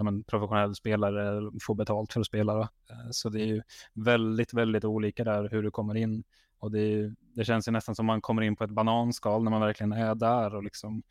ja, 0.00 0.04
men, 0.04 0.24
professionell 0.24 0.74
spelare 0.74 1.50
får 1.62 1.74
betalt 1.74 2.12
för 2.12 2.20
att 2.20 2.26
spela. 2.26 2.60
Eh, 2.60 3.10
så 3.10 3.28
det 3.28 3.40
är 3.40 3.46
ju 3.46 3.62
väldigt, 3.94 4.54
väldigt 4.54 4.84
olika 4.84 5.24
där 5.24 5.48
hur 5.48 5.62
du 5.62 5.70
kommer 5.70 5.96
in. 5.96 6.24
Och 6.58 6.70
det, 6.70 7.14
det 7.34 7.44
känns 7.44 7.68
ju 7.68 7.72
nästan 7.72 7.94
som 7.94 8.06
man 8.06 8.20
kommer 8.20 8.42
in 8.42 8.56
på 8.56 8.64
ett 8.64 8.70
bananskal 8.70 9.44
när 9.44 9.50
man 9.50 9.60
verkligen 9.60 9.92
är 9.92 10.14
där 10.14 10.54
och 10.54 10.62
liksom 10.62 11.02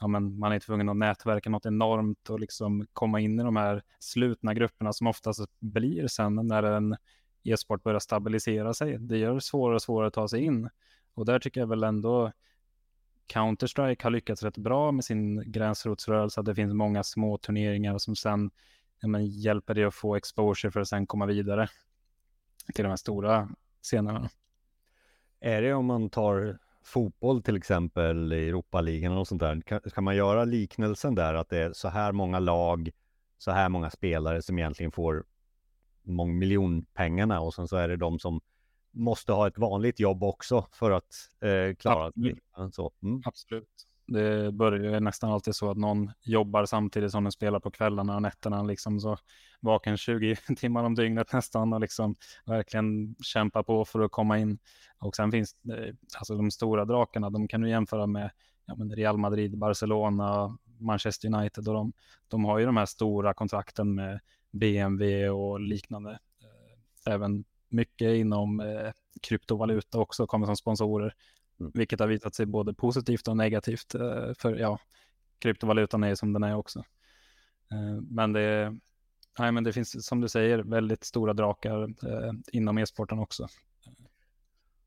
ja, 0.00 0.06
men 0.06 0.38
man 0.38 0.52
är 0.52 0.60
tvungen 0.60 0.88
att 0.88 0.96
nätverka 0.96 1.50
något 1.50 1.66
enormt 1.66 2.30
och 2.30 2.40
liksom 2.40 2.86
komma 2.92 3.20
in 3.20 3.40
i 3.40 3.42
de 3.42 3.56
här 3.56 3.82
slutna 3.98 4.54
grupperna 4.54 4.92
som 4.92 5.06
oftast 5.06 5.60
blir 5.60 6.06
sen 6.06 6.34
när 6.34 6.62
en 6.62 6.96
e-sport 7.44 7.82
börjar 7.82 8.00
stabilisera 8.00 8.74
sig. 8.74 8.98
Det 8.98 9.18
gör 9.18 9.34
det 9.34 9.40
svårare 9.40 9.74
och 9.74 9.82
svårare 9.82 10.08
att 10.08 10.14
ta 10.14 10.28
sig 10.28 10.44
in. 10.44 10.68
Och 11.14 11.26
där 11.26 11.38
tycker 11.38 11.60
jag 11.60 11.68
väl 11.68 11.84
ändå 11.84 12.32
Counter-Strike 13.26 14.02
har 14.02 14.10
lyckats 14.10 14.42
rätt 14.42 14.58
bra 14.58 14.92
med 14.92 15.04
sin 15.04 15.52
gränsrotsrörelse. 15.52 16.42
Det 16.42 16.54
finns 16.54 16.74
många 16.74 17.02
små 17.02 17.38
turneringar 17.38 17.98
som 17.98 18.16
sen 18.16 18.50
ja, 19.00 19.08
men, 19.08 19.26
hjälper 19.26 19.74
dig 19.74 19.84
att 19.84 19.94
få 19.94 20.16
exposure 20.16 20.70
för 20.70 20.80
att 20.80 20.88
sen 20.88 21.06
komma 21.06 21.26
vidare 21.26 21.68
till 22.74 22.84
de 22.84 22.88
här 22.88 22.96
stora 22.96 23.48
scenerna. 23.82 24.30
Är 25.40 25.62
det 25.62 25.74
om 25.74 25.86
man 25.86 26.10
tar 26.10 26.58
fotboll 26.84 27.42
till 27.42 27.56
exempel 27.56 28.32
i 28.32 28.48
Europaligan 28.48 29.12
och 29.12 29.28
sånt 29.28 29.40
där, 29.40 29.60
kan, 29.60 29.80
kan 29.80 30.04
man 30.04 30.16
göra 30.16 30.44
liknelsen 30.44 31.14
där 31.14 31.34
att 31.34 31.48
det 31.48 31.58
är 31.58 31.72
så 31.72 31.88
här 31.88 32.12
många 32.12 32.38
lag, 32.38 32.90
så 33.38 33.50
här 33.50 33.68
många 33.68 33.90
spelare 33.90 34.42
som 34.42 34.58
egentligen 34.58 34.92
får 34.92 35.24
mångmiljonpengarna 36.02 37.40
och 37.40 37.54
sen 37.54 37.68
så 37.68 37.76
är 37.76 37.88
det 37.88 37.96
de 37.96 38.18
som 38.18 38.40
måste 38.96 39.32
ha 39.32 39.46
ett 39.46 39.58
vanligt 39.58 40.00
jobb 40.00 40.22
också 40.22 40.66
för 40.72 40.90
att 40.90 41.14
eh, 41.40 41.74
klara 41.74 42.06
Absolut. 42.06 42.38
det. 42.56 42.72
Så, 42.72 42.92
mm. 43.02 43.22
Absolut. 43.24 43.86
Det 44.08 44.52
börjar 44.52 44.94
ju 44.94 45.00
nästan 45.00 45.30
alltid 45.30 45.54
så 45.54 45.70
att 45.70 45.76
någon 45.76 46.10
jobbar 46.22 46.64
samtidigt 46.64 47.12
som 47.12 47.24
den 47.24 47.32
spelar 47.32 47.60
på 47.60 47.70
kvällarna 47.70 48.14
och 48.14 48.22
nätterna, 48.22 48.62
liksom 48.62 49.00
så 49.00 49.18
vaken 49.60 49.96
20 49.96 50.36
timmar 50.56 50.84
om 50.84 50.94
dygnet 50.94 51.32
nästan 51.32 51.72
och 51.72 51.80
liksom 51.80 52.14
verkligen 52.44 53.14
kämpa 53.22 53.62
på 53.62 53.84
för 53.84 54.00
att 54.00 54.10
komma 54.10 54.38
in. 54.38 54.58
Och 54.98 55.16
sen 55.16 55.30
finns 55.30 55.56
det, 55.62 55.96
alltså 56.18 56.36
de 56.36 56.50
stora 56.50 56.84
drakarna, 56.84 57.30
de 57.30 57.48
kan 57.48 57.60
du 57.60 57.70
jämföra 57.70 58.06
med 58.06 58.30
ja, 58.66 58.74
men 58.76 58.96
Real 58.96 59.18
Madrid, 59.18 59.58
Barcelona, 59.58 60.58
Manchester 60.78 61.34
United 61.34 61.68
och 61.68 61.74
de, 61.74 61.92
de 62.28 62.44
har 62.44 62.58
ju 62.58 62.66
de 62.66 62.76
här 62.76 62.86
stora 62.86 63.34
kontrakten 63.34 63.94
med 63.94 64.20
BMW 64.50 65.28
och 65.28 65.60
liknande. 65.60 66.10
Eh, 66.10 67.12
även 67.12 67.44
mycket 67.76 68.16
inom 68.16 68.60
eh, 68.60 68.90
kryptovaluta 69.22 69.98
också 69.98 70.26
kommer 70.26 70.46
som 70.46 70.56
sponsorer, 70.56 71.14
mm. 71.60 71.72
vilket 71.74 72.00
har 72.00 72.06
visat 72.06 72.34
sig 72.34 72.46
både 72.46 72.74
positivt 72.74 73.28
och 73.28 73.36
negativt. 73.36 73.94
Eh, 73.94 74.32
för 74.38 74.56
ja, 74.56 74.78
kryptovalutan 75.38 76.04
är 76.04 76.14
som 76.14 76.32
den 76.32 76.42
är 76.42 76.56
också. 76.56 76.78
Eh, 77.70 78.02
men 78.10 78.32
det, 78.32 78.76
nej, 79.38 79.52
men 79.52 79.64
det 79.64 79.72
finns, 79.72 80.06
som 80.06 80.20
du 80.20 80.28
säger, 80.28 80.58
väldigt 80.58 81.04
stora 81.04 81.32
drakar 81.32 81.82
eh, 81.82 82.32
inom 82.52 82.78
e-sporten 82.78 83.18
också. 83.18 83.48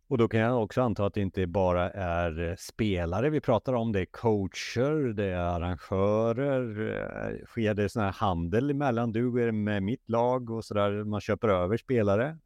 Och 0.10 0.17
då 0.17 0.27
kan 0.27 0.39
jag 0.39 0.63
också 0.63 0.81
anta 0.81 1.05
att 1.05 1.13
det 1.13 1.22
inte 1.22 1.48
bara 1.48 1.91
är 1.91 2.50
eh, 2.50 2.55
spelare 2.55 3.29
vi 3.29 3.41
pratar 3.41 3.74
om, 3.74 3.91
det 3.91 4.01
är 4.01 4.05
coacher, 4.05 5.13
det 5.13 5.25
är 5.25 5.38
arrangörer. 5.38 6.89
Eh, 6.89 7.46
sker 7.46 7.74
det 7.74 7.89
sån 7.89 8.03
här 8.03 8.12
handel 8.12 8.69
emellan? 8.69 9.12
Du 9.12 9.43
är 9.43 9.51
med 9.51 9.84
mitt 9.84 10.10
lag 10.10 10.50
och 10.50 10.65
så 10.65 10.74
där, 10.74 11.03
man 11.03 11.22
köper 11.22 11.48
över 11.48 11.77
spelare? 11.77 12.38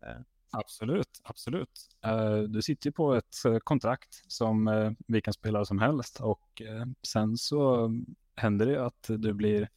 Absolut, 0.57 1.21
absolut. 1.23 1.69
Eh, 2.05 2.37
du 2.37 2.61
sitter 2.61 2.87
ju 2.87 2.91
på 2.91 3.13
ett 3.13 3.45
eh, 3.45 3.57
kontrakt 3.57 4.23
som 4.27 4.67
eh, 4.67 4.91
vilken 5.07 5.33
spelare 5.33 5.65
som 5.65 5.79
helst 5.79 6.19
och 6.19 6.61
sen 7.07 7.37
så 7.37 7.91
händer 8.35 8.65
det 8.65 8.85
att 8.85 9.05
du 9.07 9.33
blir 9.33 9.69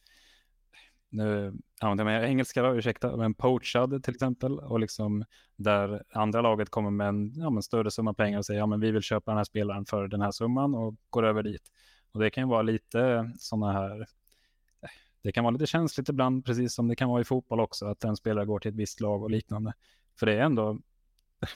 nu 1.09 1.53
använder 1.81 2.13
jag 2.13 2.29
engelska 2.29 2.61
då, 2.61 2.75
ursäkta, 2.75 3.17
men 3.17 3.33
poachad 3.33 4.03
till 4.03 4.13
exempel 4.13 4.59
och 4.59 4.79
liksom 4.79 5.25
där 5.55 6.03
andra 6.11 6.41
laget 6.41 6.69
kommer 6.69 6.89
med 6.91 7.07
en 7.07 7.33
ja, 7.35 7.49
men 7.49 7.63
större 7.63 7.91
summa 7.91 8.13
pengar 8.13 8.37
och 8.37 8.45
säger 8.45 8.59
ja 8.59 8.65
men 8.65 8.79
vi 8.79 8.91
vill 8.91 9.01
köpa 9.01 9.31
den 9.31 9.37
här 9.37 9.43
spelaren 9.43 9.85
för 9.85 10.07
den 10.07 10.21
här 10.21 10.31
summan 10.31 10.75
och 10.75 10.95
går 11.09 11.23
över 11.25 11.43
dit. 11.43 11.71
Och 12.11 12.19
det 12.19 12.29
kan 12.29 12.43
ju 12.43 12.49
vara 12.49 12.61
lite 12.61 13.31
sådana 13.39 13.71
här 13.71 14.07
det 15.21 15.31
kan 15.31 15.43
vara 15.43 15.51
lite 15.51 15.65
känsligt 15.65 16.09
ibland, 16.09 16.45
precis 16.45 16.73
som 16.73 16.87
det 16.87 16.95
kan 16.95 17.09
vara 17.09 17.21
i 17.21 17.23
fotboll 17.23 17.59
också, 17.59 17.85
att 17.85 18.03
en 18.03 18.15
spelare 18.15 18.45
går 18.45 18.59
till 18.59 18.69
ett 18.69 18.75
visst 18.75 19.01
lag 19.01 19.23
och 19.23 19.31
liknande. 19.31 19.73
För 20.19 20.25
det 20.25 20.33
är 20.33 20.41
ändå 20.41 20.79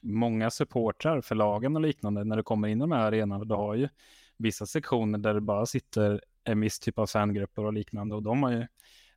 många 0.01 0.49
supportrar 0.49 1.21
för 1.21 1.35
lagen 1.35 1.75
och 1.75 1.81
liknande 1.81 2.23
när 2.23 2.37
du 2.37 2.43
kommer 2.43 2.67
in 2.67 2.77
i 2.77 2.81
de 2.81 2.91
här 2.91 3.07
arenorna. 3.07 3.45
Du 3.45 3.55
har 3.55 3.75
ju 3.75 3.89
vissa 4.37 4.65
sektioner 4.65 5.19
där 5.19 5.33
det 5.33 5.41
bara 5.41 5.65
sitter 5.65 6.21
en 6.43 6.59
viss 6.59 6.79
typ 6.79 6.99
av 6.99 7.07
fangrupper 7.07 7.65
och 7.65 7.73
liknande 7.73 8.15
och 8.15 8.23
de 8.23 8.43
har 8.43 8.51
ju 8.51 8.67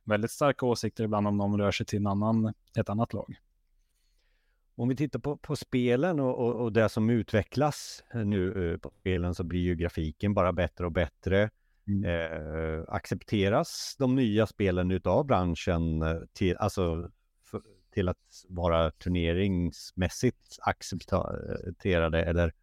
väldigt 0.03 0.31
starka 0.31 0.65
åsikter 0.65 1.03
ibland 1.03 1.27
om 1.27 1.37
de 1.37 1.57
rör 1.57 1.71
sig 1.71 1.85
till 1.85 1.99
en 1.99 2.07
annan, 2.07 2.53
ett 2.77 2.89
annat 2.89 3.13
lag. 3.13 3.35
Om 4.77 4.89
vi 4.89 4.95
tittar 4.95 5.19
på, 5.19 5.37
på 5.37 5.55
spelen 5.55 6.19
och, 6.19 6.37
och, 6.37 6.55
och, 6.55 6.73
det 6.73 6.89
som 6.89 7.09
utvecklas 7.09 8.03
nu 8.13 8.71
eh, 8.73 8.77
på 8.77 8.91
spelen 8.99 9.35
så 9.35 9.43
blir 9.43 9.59
ju 9.59 9.75
grafiken 9.75 10.33
bara 10.33 10.53
bättre 10.53 10.85
och 10.85 10.91
bättre. 10.91 11.49
Mm. 11.87 12.05
Eh, 12.05 12.83
accepteras 12.87 13.95
de 13.99 14.15
nya 14.15 14.47
spelen 14.47 14.91
utav 14.91 15.25
branschen 15.25 16.01
eh, 16.01 16.17
till, 16.33 16.57
alltså, 16.57 17.11
till 17.95 18.09
att 18.09 18.45
vara 18.47 18.91
turneringsmässigt 18.91 20.57
accepterade 20.61 22.23
eller 22.23 22.53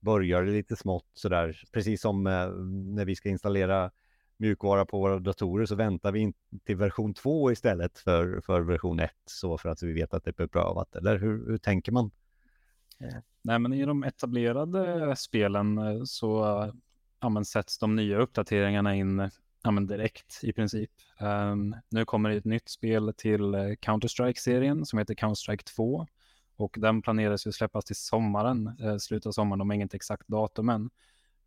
börjar 0.00 0.42
det 0.42 0.52
lite 0.52 0.76
smått 0.76 1.10
sådär, 1.14 1.62
precis 1.72 2.00
som 2.00 2.26
eh, 2.26 2.48
när 2.94 3.04
vi 3.04 3.16
ska 3.16 3.28
installera 3.28 3.90
mjukvara 4.36 4.86
på 4.86 4.98
våra 4.98 5.18
datorer 5.18 5.66
så 5.66 5.74
väntar 5.74 6.12
vi 6.12 6.20
in 6.20 6.34
till 6.64 6.76
version 6.76 7.14
2 7.14 7.52
istället 7.52 7.98
för, 7.98 8.40
för 8.40 8.60
version 8.60 9.00
1 9.00 9.10
så 9.24 9.58
för 9.58 9.68
att 9.68 9.82
vi 9.82 9.92
vet 9.92 10.14
att 10.14 10.24
det 10.24 10.30
är 10.30 10.46
beprövat. 10.46 10.96
Eller 10.96 11.18
hur, 11.18 11.46
hur 11.46 11.58
tänker 11.58 11.92
man? 11.92 12.10
Eh. 13.00 13.18
Nej, 13.42 13.58
men 13.58 13.72
i 13.72 13.84
de 13.84 14.04
etablerade 14.04 15.16
spelen 15.16 15.78
eh, 15.78 16.02
så 16.04 16.40
ja, 17.20 17.28
men 17.28 17.44
sätts 17.44 17.78
de 17.78 17.96
nya 17.96 18.18
uppdateringarna 18.18 18.94
in 18.94 19.20
eh, 19.20 19.30
ja, 19.62 19.70
men 19.70 19.86
direkt 19.86 20.40
i 20.42 20.52
princip. 20.52 20.90
Um, 21.20 21.76
nu 21.88 22.04
kommer 22.04 22.30
det 22.30 22.36
ett 22.36 22.44
nytt 22.44 22.68
spel 22.68 23.12
till 23.16 23.54
eh, 23.54 23.60
Counter-Strike-serien 23.60 24.84
som 24.84 24.98
heter 24.98 25.14
Counter-Strike 25.14 25.64
2 25.64 26.06
och 26.56 26.76
den 26.78 27.02
planeras 27.02 27.46
ju 27.46 27.52
släppas 27.52 27.84
till 27.84 27.96
sommaren, 27.96 28.80
uh, 28.82 28.96
slutet 28.96 29.26
av 29.26 29.32
sommaren, 29.32 29.58
de 29.58 29.70
har 29.70 29.74
inget 29.74 29.94
exakt 29.94 30.28
datum 30.28 30.68
än. 30.68 30.90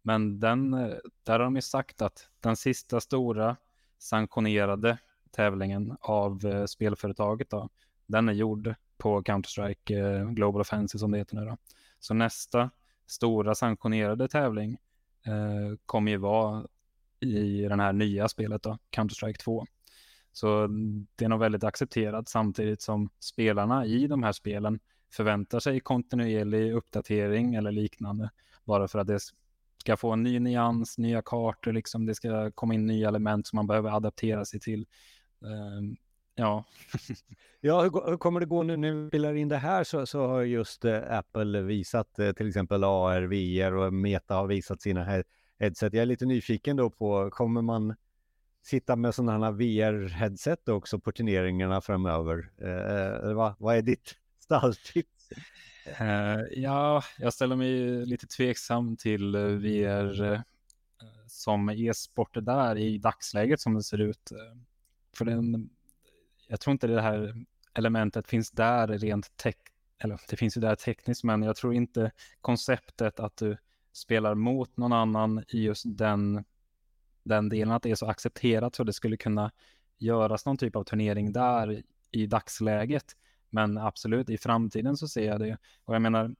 Men 0.01 0.39
den, 0.39 0.73
eh, 0.73 0.97
där 1.23 1.33
har 1.33 1.39
de 1.39 1.55
ju 1.55 1.61
sagt 1.61 2.01
att 2.01 2.29
den 2.39 2.55
sista 2.55 3.01
stora 3.01 3.57
sanktionerade 3.97 4.97
tävlingen 5.31 5.97
av 6.01 6.45
eh, 6.45 6.65
spelföretaget 6.65 7.49
då, 7.49 7.69
den 8.07 8.29
är 8.29 8.33
gjord 8.33 8.75
på 8.97 9.21
Counter-Strike 9.21 10.19
eh, 10.19 10.29
Global 10.29 10.61
Offensive 10.61 10.99
som 10.99 11.11
det 11.11 11.17
heter 11.17 11.35
nu 11.35 11.45
då. 11.45 11.57
Så 11.99 12.13
nästa 12.13 12.69
stora 13.07 13.55
sanktionerade 13.55 14.27
tävling 14.27 14.77
eh, 15.25 15.77
kommer 15.85 16.11
ju 16.11 16.17
vara 16.17 16.67
i 17.21 17.61
det 17.61 17.75
här 17.75 17.93
nya 17.93 18.27
spelet 18.27 18.63
då, 18.63 18.77
Counter-Strike 18.95 19.37
2. 19.37 19.65
Så 20.31 20.67
det 21.15 21.25
är 21.25 21.29
nog 21.29 21.39
väldigt 21.39 21.63
accepterat 21.63 22.29
samtidigt 22.29 22.81
som 22.81 23.09
spelarna 23.19 23.85
i 23.85 24.07
de 24.07 24.23
här 24.23 24.31
spelen 24.31 24.79
förväntar 25.13 25.59
sig 25.59 25.79
kontinuerlig 25.79 26.73
uppdatering 26.73 27.55
eller 27.55 27.71
liknande. 27.71 28.29
Bara 28.65 28.87
för 28.87 28.99
att 28.99 29.07
det 29.07 29.19
ska 29.77 29.97
få 29.97 30.11
en 30.11 30.23
ny 30.23 30.39
nyans, 30.39 30.97
nya 30.97 31.21
kartor, 31.21 31.73
liksom 31.73 32.05
det 32.05 32.15
ska 32.15 32.51
komma 32.51 32.73
in 32.73 32.85
nya 32.85 33.07
element 33.07 33.47
som 33.47 33.57
man 33.57 33.67
behöver 33.67 33.89
adaptera 33.89 34.45
sig 34.45 34.59
till. 34.59 34.85
Uh, 35.45 35.95
ja. 36.35 36.63
ja, 37.61 37.81
hur, 37.81 38.09
hur, 38.09 38.17
kommer 38.17 38.39
det 38.39 38.45
gå 38.45 38.63
nu 38.63 38.77
när 38.77 38.91
vi 38.91 39.07
spelar 39.07 39.33
in 39.33 39.47
det 39.47 39.57
här 39.57 39.83
så, 39.83 40.05
så 40.05 40.27
har 40.27 40.41
just 40.41 40.85
eh, 40.85 41.17
Apple 41.17 41.61
visat 41.61 42.19
eh, 42.19 42.31
till 42.31 42.47
exempel 42.47 42.83
AR, 42.83 43.21
VR 43.21 43.75
och 43.75 43.93
Meta 43.93 44.35
har 44.35 44.47
visat 44.47 44.81
sina 44.81 45.03
här 45.03 45.23
headset. 45.59 45.93
Jag 45.93 46.01
är 46.01 46.05
lite 46.05 46.25
nyfiken 46.25 46.77
då 46.77 46.89
på, 46.89 47.29
kommer 47.29 47.61
man 47.61 47.95
sitta 48.61 48.95
med 48.95 49.15
sådana 49.15 49.45
här 49.45 49.51
VR-headset 49.51 50.69
också 50.69 50.99
på 50.99 51.11
turneringarna 51.11 51.81
framöver? 51.81 52.51
Eh, 52.61 53.29
eh 53.29 53.33
vad, 53.33 53.53
vad 53.57 53.77
är 53.77 53.81
ditt 53.81 54.15
stalltips? 54.39 55.29
Uh, 56.01 56.41
ja, 56.51 57.03
jag 57.17 57.33
ställer 57.33 57.55
mig 57.55 58.05
lite 58.05 58.27
tveksam 58.27 58.97
till 58.97 59.35
eh, 59.35 59.41
VR 59.41 60.43
som 61.27 61.69
e-sport 61.69 62.29
där 62.33 62.77
i 62.77 62.97
dagsläget 62.97 63.61
som 63.61 63.73
det 63.73 63.83
ser 63.83 64.01
ut. 64.01 64.31
för 65.15 65.25
den, 65.25 65.69
jag 66.47 66.59
tror 66.59 66.71
inte 66.71 66.87
det 66.87 67.01
här 67.01 67.45
elementet 67.73 68.27
finns 68.27 68.51
där 68.51 68.87
rent 68.87 69.37
tech, 69.37 69.55
eller 69.97 70.21
det 70.29 70.37
finns 70.37 70.57
ju 70.57 70.61
där 70.61 70.75
tekniskt, 70.75 71.23
men 71.23 71.43
jag 71.43 71.55
tror 71.55 71.73
inte 71.73 72.11
konceptet 72.41 73.19
att 73.19 73.37
du 73.37 73.57
spelar 73.93 74.35
mot 74.35 74.77
någon 74.77 74.93
annan 74.93 75.43
i 75.47 75.63
just 75.63 75.83
den, 75.87 76.43
den 77.23 77.49
delen, 77.49 77.71
att 77.71 77.83
det 77.83 77.91
är 77.91 77.95
så 77.95 78.05
accepterat 78.05 78.75
så 78.75 78.83
det 78.83 78.93
skulle 78.93 79.17
kunna 79.17 79.51
göras 79.97 80.45
någon 80.45 80.57
typ 80.57 80.75
av 80.75 80.83
turnering 80.83 81.31
där 81.31 81.83
i 82.11 82.27
dagsläget. 82.27 83.15
Men 83.49 83.77
absolut, 83.77 84.29
i 84.29 84.37
framtiden 84.37 84.97
så 84.97 85.07
ser 85.07 85.25
jag 85.25 85.39
det. 85.39 85.57
Och 85.85 85.95
jag 85.95 86.01
menar, 86.01 86.35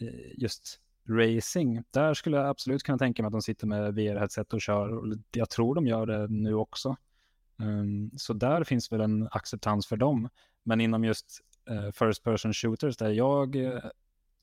eh, 0.00 0.38
just 0.38 0.80
racing, 1.08 1.84
där 1.90 2.14
skulle 2.14 2.36
jag 2.36 2.46
absolut 2.46 2.82
kunna 2.82 2.98
tänka 2.98 3.22
mig 3.22 3.26
att 3.26 3.32
de 3.32 3.42
sitter 3.42 3.66
med 3.66 3.94
VR-headset 3.94 4.52
och 4.52 4.60
kör. 4.60 4.88
Och 4.88 5.16
jag 5.32 5.50
tror 5.50 5.74
de 5.74 5.86
gör 5.86 6.06
det 6.06 6.28
nu 6.28 6.54
också. 6.54 6.96
Um, 7.56 8.10
så 8.16 8.32
där 8.32 8.64
finns 8.64 8.92
väl 8.92 9.00
en 9.00 9.28
acceptans 9.30 9.86
för 9.86 9.96
dem. 9.96 10.28
Men 10.62 10.80
inom 10.80 11.04
just 11.04 11.40
uh, 11.70 11.90
first 11.90 12.24
person 12.24 12.52
shooters 12.52 12.96
där 12.96 13.10
jag 13.10 13.56
uh, 13.56 13.80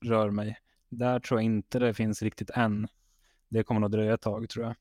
rör 0.04 0.30
mig, 0.30 0.58
där 0.88 1.20
tror 1.20 1.40
jag 1.40 1.44
inte 1.44 1.78
det 1.78 1.94
finns 1.94 2.22
riktigt 2.22 2.50
än. 2.50 2.88
Det 3.48 3.62
kommer 3.62 3.80
nog 3.80 3.90
dröja 3.90 4.14
ett 4.14 4.20
tag 4.20 4.48
tror 4.48 4.64
jag. 4.64 4.74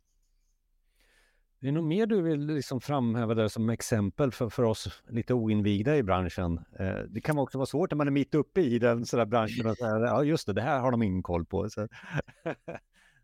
Det 1.59 1.67
är 1.67 1.71
nog 1.71 1.83
mer 1.83 2.05
du 2.05 2.21
vill 2.21 2.45
liksom 2.45 2.81
framhäva 2.81 3.33
där 3.33 3.47
som 3.47 3.69
exempel 3.69 4.31
för, 4.31 4.49
för 4.49 4.63
oss 4.63 5.01
lite 5.09 5.33
oinvigda 5.33 5.97
i 5.97 6.03
branschen. 6.03 6.59
Eh, 6.79 6.99
det 7.09 7.21
kan 7.21 7.39
också 7.39 7.57
vara 7.57 7.65
svårt 7.65 7.91
när 7.91 7.95
man 7.95 8.07
är 8.07 8.11
mitt 8.11 8.35
uppe 8.35 8.61
i 8.61 8.79
den 8.79 9.05
sådär 9.05 9.25
branschen 9.25 9.69
och 9.69 9.77
säga, 9.77 9.99
ja 9.99 10.23
just 10.23 10.47
det, 10.47 10.53
det 10.53 10.61
här 10.61 10.79
har 10.79 10.91
de 10.91 11.03
ingen 11.03 11.23
koll 11.23 11.45
på. 11.45 11.69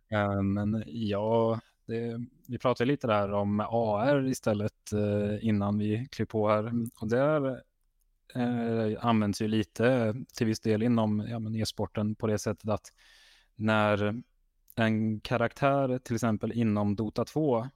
Ja, 0.08 0.42
men 0.44 0.84
ja, 0.88 1.60
det, 1.86 2.20
vi 2.48 2.58
pratade 2.58 2.88
lite 2.88 3.08
där 3.08 3.32
om 3.32 3.60
AR 3.60 4.28
istället 4.28 4.94
eh, 4.94 5.48
innan 5.48 5.78
vi 5.78 6.08
klev 6.12 6.25
på 6.25 6.50
här. 6.50 6.72
Och 7.02 7.10
där 7.10 7.62
eh, 8.36 9.06
används 9.06 9.42
ju 9.42 9.48
lite 9.48 10.16
till 10.38 10.48
viss 10.48 10.60
del 10.60 10.84
inom 10.84 11.28
ja, 11.30 11.62
e-sporten 11.62 12.16
på 12.16 12.28
det 12.28 12.40
sättet 12.40 12.70
att 12.70 12.94
när 13.56 14.24
en 14.75 15.20
karaktär 15.20 16.00
till 16.00 16.16
exempel 16.16 16.52
inom 16.52 16.96
Dota 16.96 17.25
2 17.25 17.60
eh, 17.60 17.68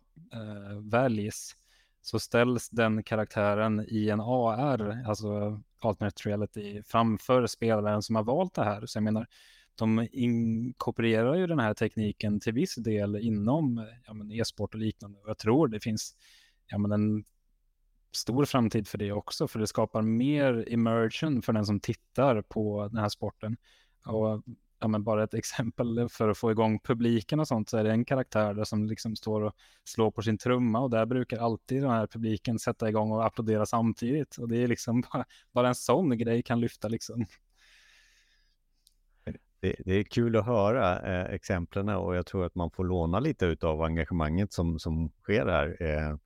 väljs 0.82 1.56
så 2.02 2.20
ställs 2.20 2.70
den 2.70 3.04
karaktären 3.04 3.86
i 3.88 4.10
en 4.10 4.20
AR, 4.22 5.04
alltså 5.08 5.62
alternate 5.80 6.30
reality, 6.30 6.84
framför 6.84 7.48
spelaren 7.48 8.02
som 8.02 8.16
har 8.16 8.24
valt 8.24 8.54
det 8.54 8.64
här. 8.64 8.86
Så 8.86 8.98
jag 8.98 9.04
menar, 9.04 9.28
de 9.76 10.08
inkorporerar 10.12 11.36
ju 11.36 11.48
den 11.48 11.60
här 11.60 11.74
tekniken 11.74 12.40
till 12.40 12.54
viss 12.54 12.76
del 12.76 13.16
inom 13.16 13.88
ja, 14.06 14.36
e-sport 14.42 14.74
och 14.74 14.80
liknande. 14.80 15.20
Och 15.20 15.30
jag 15.30 15.38
tror 15.38 15.68
det 15.68 15.80
finns 15.80 16.16
ja, 16.68 16.78
men 16.78 16.92
en 16.92 17.26
stor 18.18 18.46
framtid 18.46 18.88
för 18.88 18.98
det 18.98 19.12
också, 19.12 19.48
för 19.48 19.60
det 19.60 19.68
skapar 19.68 20.02
mer 20.02 20.70
immersion 20.70 21.42
för 21.42 21.54
den 21.54 21.66
som 21.66 21.80
tittar 21.80 22.42
på 22.42 22.88
den 22.92 22.98
här 22.98 23.10
sporten. 23.10 23.58
Och 24.06 24.44
ja, 24.80 24.88
men 24.88 25.04
bara 25.04 25.24
ett 25.24 25.34
exempel 25.44 26.10
för 26.10 26.30
att 26.30 26.38
få 26.38 26.52
igång 26.52 26.80
publiken 26.80 27.40
och 27.40 27.48
sånt 27.48 27.70
så 27.70 27.78
är 27.78 27.84
det 27.84 27.92
en 27.92 28.06
karaktär 28.06 28.54
där 28.54 28.64
som 28.64 28.88
liksom 28.88 29.16
står 29.16 29.42
och 29.42 29.56
slår 29.84 30.12
på 30.12 30.22
sin 30.22 30.38
trumma 30.38 30.80
och 30.80 30.90
där 30.90 31.06
brukar 31.06 31.38
alltid 31.38 31.82
den 31.82 31.92
här 31.92 32.08
publiken 32.08 32.60
sätta 32.60 32.90
igång 32.90 33.12
och 33.12 33.26
applådera 33.26 33.66
samtidigt 33.66 34.38
och 34.38 34.48
det 34.48 34.58
är 34.58 34.68
liksom 34.68 35.02
bara, 35.14 35.26
bara 35.52 35.68
en 35.68 35.76
sån 35.76 36.18
grej 36.18 36.44
kan 36.44 36.60
lyfta 36.60 36.88
liksom. 36.88 37.26
Det, 39.60 39.76
det 39.86 39.94
är 39.94 40.04
kul 40.04 40.36
att 40.36 40.46
höra 40.46 41.00
eh, 41.00 41.34
exemplen 41.34 41.90
och 41.90 42.16
jag 42.16 42.26
tror 42.26 42.46
att 42.46 42.56
man 42.56 42.72
får 42.72 42.84
låna 42.86 43.20
lite 43.20 43.58
av 43.62 43.82
engagemanget 43.82 44.54
som, 44.54 44.80
som 44.80 45.10
sker 45.10 45.46
här. 45.46 45.84
Eh, 45.84 46.18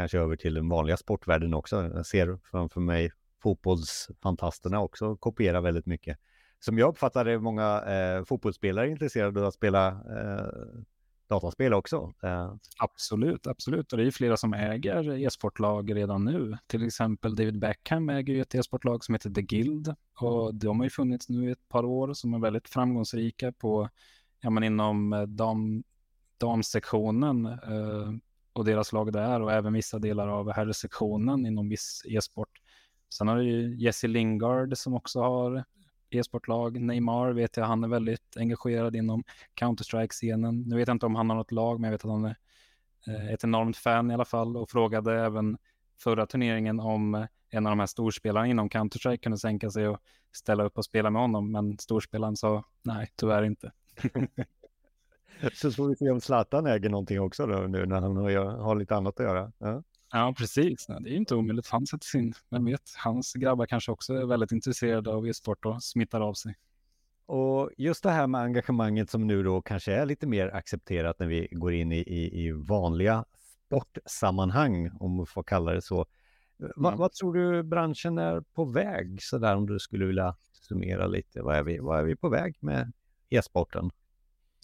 kanske 0.00 0.18
över 0.18 0.36
till 0.36 0.54
den 0.54 0.68
vanliga 0.68 0.96
sportvärlden 0.96 1.54
också. 1.54 1.90
Jag 1.94 2.06
ser 2.06 2.38
framför 2.50 2.80
mig 2.80 3.10
fotbollsfantasterna 3.42 4.80
också 4.80 5.16
kopiera 5.16 5.60
väldigt 5.60 5.86
mycket 5.86 6.18
som 6.60 6.78
jag 6.78 6.88
uppfattar 6.88 7.24
det, 7.24 7.38
många 7.38 7.82
eh, 7.82 8.24
fotbollsspelare 8.24 8.86
är 8.86 8.90
intresserade 8.90 9.40
av 9.40 9.46
att 9.46 9.54
spela 9.54 9.88
eh, 9.88 10.80
dataspel 11.28 11.74
också. 11.74 12.12
Eh. 12.22 12.54
Absolut, 12.78 13.46
absolut. 13.46 13.92
Och 13.92 13.98
det 13.98 14.06
är 14.06 14.10
flera 14.10 14.36
som 14.36 14.54
äger 14.54 15.18
e-sportlag 15.18 15.96
redan 15.96 16.24
nu. 16.24 16.58
Till 16.66 16.86
exempel 16.86 17.36
David 17.36 17.58
Beckham 17.58 18.10
äger 18.10 18.34
ju 18.34 18.40
ett 18.40 18.54
e-sportlag 18.54 19.04
som 19.04 19.14
heter 19.14 19.30
The 19.30 19.42
Guild. 19.42 19.94
Och 20.20 20.54
de 20.54 20.78
har 20.78 20.86
ju 20.86 20.90
funnits 20.90 21.28
nu 21.28 21.48
i 21.48 21.52
ett 21.52 21.68
par 21.68 21.84
år 21.84 22.12
som 22.12 22.34
är 22.34 22.38
väldigt 22.38 22.68
framgångsrika 22.68 23.52
på, 23.52 23.88
ja 24.40 24.50
men 24.50 24.64
inom 24.64 25.12
eh, 25.12 25.22
dam, 25.22 25.82
damsektionen 26.38 27.46
eh, 27.46 28.12
och 28.52 28.64
deras 28.64 28.92
lag 28.92 29.12
där 29.12 29.42
och 29.42 29.52
även 29.52 29.72
vissa 29.72 29.98
delar 29.98 30.28
av 30.28 30.52
herrsektionen 30.52 31.46
inom 31.46 31.68
viss 31.68 32.02
e-sport. 32.04 32.60
Sen 33.14 33.28
har 33.28 33.36
du 33.36 33.44
ju 33.44 33.76
Jesse 33.76 34.06
Lingard 34.06 34.76
som 34.76 34.94
också 34.94 35.20
har 35.20 35.64
e-sportlag. 36.10 36.80
Neymar 36.80 37.32
vet 37.32 37.56
jag, 37.56 37.64
han 37.64 37.84
är 37.84 37.88
väldigt 37.88 38.36
engagerad 38.36 38.96
inom 38.96 39.24
Counter-Strike-scenen. 39.54 40.68
Nu 40.68 40.76
vet 40.76 40.88
jag 40.88 40.94
inte 40.94 41.06
om 41.06 41.14
han 41.14 41.30
har 41.30 41.36
något 41.36 41.52
lag, 41.52 41.80
men 41.80 41.88
jag 41.88 41.92
vet 41.92 42.04
att 42.04 42.10
han 42.10 42.24
är 42.24 42.36
eh, 43.06 43.32
ett 43.32 43.44
enormt 43.44 43.76
fan 43.76 44.10
i 44.10 44.14
alla 44.14 44.24
fall 44.24 44.56
och 44.56 44.70
frågade 44.70 45.20
även 45.20 45.58
förra 46.02 46.26
turneringen 46.26 46.80
om 46.80 47.14
eh, 47.14 47.24
en 47.50 47.66
av 47.66 47.70
de 47.70 47.80
här 47.80 47.86
storspelarna 47.86 48.46
inom 48.46 48.68
Counter-Strike 48.68 49.22
kunde 49.22 49.38
sänka 49.38 49.70
sig 49.70 49.88
och 49.88 49.98
ställa 50.32 50.64
upp 50.64 50.78
och 50.78 50.84
spela 50.84 51.10
med 51.10 51.22
honom. 51.22 51.52
Men 51.52 51.78
storspelaren 51.78 52.36
sa 52.36 52.64
nej, 52.82 53.12
tyvärr 53.16 53.42
inte. 53.42 53.72
Så 55.54 55.72
får 55.72 55.88
vi 55.88 55.96
se 55.96 56.10
om 56.10 56.20
Zlatan 56.20 56.66
äger 56.66 56.88
någonting 56.88 57.20
också 57.20 57.46
då 57.46 57.58
nu 57.58 57.86
när 57.86 58.00
han 58.00 58.16
har, 58.16 58.74
lite 58.74 58.96
annat 58.96 59.20
att 59.20 59.26
göra. 59.26 59.52
Ja. 59.58 59.82
Ja, 60.12 60.34
precis. 60.38 60.86
Det 60.86 61.10
är 61.10 61.16
inte 61.16 61.34
omöjligt. 61.34 61.68
Han 61.68 61.86
sätter 61.86 62.06
sin, 62.06 62.34
vem 62.48 62.64
vet, 62.64 62.94
hans 62.96 63.32
grabbar 63.32 63.66
kanske 63.66 63.92
också 63.92 64.14
är 64.14 64.26
väldigt 64.26 64.52
intresserade 64.52 65.10
av 65.10 65.28
e-sport 65.28 65.64
och 65.64 65.82
smittar 65.82 66.20
av 66.20 66.34
sig. 66.34 66.54
Och 67.26 67.70
just 67.76 68.02
det 68.02 68.10
här 68.10 68.26
med 68.26 68.40
engagemanget 68.40 69.10
som 69.10 69.26
nu 69.26 69.42
då 69.42 69.62
kanske 69.62 69.92
är 69.92 70.06
lite 70.06 70.26
mer 70.26 70.54
accepterat 70.54 71.18
när 71.18 71.26
vi 71.26 71.48
går 71.50 71.72
in 71.72 71.92
i, 71.92 71.98
i, 71.98 72.46
i 72.46 72.52
vanliga 72.52 73.24
sportsammanhang, 73.66 74.90
om 75.00 75.14
man 75.14 75.26
får 75.26 75.42
kalla 75.42 75.72
det 75.72 75.82
så. 75.82 76.06
Va, 76.76 76.88
mm. 76.88 76.98
Vad 76.98 77.12
tror 77.12 77.34
du 77.34 77.62
branschen 77.62 78.18
är 78.18 78.40
på 78.40 78.64
väg, 78.64 79.22
så 79.22 79.38
där 79.38 79.56
om 79.56 79.66
du 79.66 79.78
skulle 79.78 80.06
vilja 80.06 80.36
summera 80.52 81.06
lite? 81.06 81.42
Vad 81.42 81.56
är 81.56 81.62
vi, 81.62 81.78
vad 81.78 81.98
är 81.98 82.04
vi 82.04 82.16
på 82.16 82.28
väg 82.28 82.56
med 82.60 82.92
e-sporten? 83.28 83.90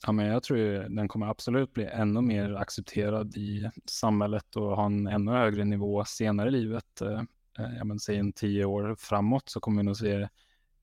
Ja, 0.06 0.12
men 0.12 0.26
jag 0.26 0.42
tror 0.42 0.58
ju 0.58 0.88
den 0.88 1.08
kommer 1.08 1.26
absolut 1.26 1.72
bli 1.72 1.84
ännu 1.84 2.20
mer 2.20 2.54
accepterad 2.54 3.36
i 3.36 3.70
samhället 3.86 4.56
och 4.56 4.76
ha 4.76 4.86
en 4.86 5.06
ännu 5.06 5.32
högre 5.32 5.64
nivå 5.64 6.04
senare 6.04 6.48
i 6.48 6.52
livet. 6.52 7.00
Eh, 7.00 7.20
eh, 7.58 7.76
ja, 7.78 7.84
men 7.84 7.98
säg 7.98 8.16
en 8.16 8.32
tio 8.32 8.64
år 8.64 8.96
framåt 8.98 9.48
så 9.48 9.60
kommer 9.60 9.82
vi 9.82 9.86
nog 9.86 9.96
se 9.96 10.28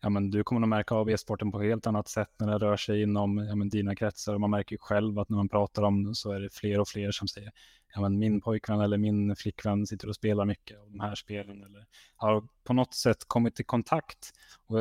Ja, 0.02 0.10
men 0.10 0.32
du 0.32 0.44
kommer 0.44 0.62
nog 0.62 0.70
märka 0.70 0.96
av 0.96 1.10
e-sporten 1.10 1.52
på 1.52 1.62
ett 1.62 1.68
helt 1.68 1.88
annat 1.88 2.08
sätt 2.08 2.30
när 2.40 2.48
det 2.48 2.66
rör 2.66 2.78
sig 2.78 3.02
inom 3.02 3.38
ja, 3.38 3.56
men 3.56 3.70
dina 3.70 3.96
kretsar. 3.96 4.38
Man 4.38 4.50
märker 4.50 4.74
ju 4.74 4.78
själv 4.78 5.20
att 5.20 5.30
när 5.30 5.38
man 5.38 5.50
pratar 5.50 5.84
om 5.84 6.04
det 6.04 6.16
så 6.16 6.32
är 6.32 6.40
det 6.40 6.54
fler 6.54 6.80
och 6.80 6.88
fler 6.88 7.12
som 7.12 7.28
säger 7.28 7.52
ja, 7.96 8.02
men 8.02 8.20
min 8.20 8.42
pojkvän 8.42 8.82
eller 8.82 8.98
min 8.98 9.36
flickvän 9.36 9.88
sitter 9.88 10.10
och 10.10 10.16
spelar 10.16 10.46
mycket 10.46 10.80
av 10.80 10.92
de 10.92 11.00
här 11.00 11.16
spelen 11.16 11.64
eller 11.64 11.86
har 12.16 12.44
på 12.64 12.74
något 12.74 12.94
sätt 12.94 13.18
kommit 13.28 13.60
i 13.60 13.64
kontakt. 13.64 14.32
Och 14.68 14.78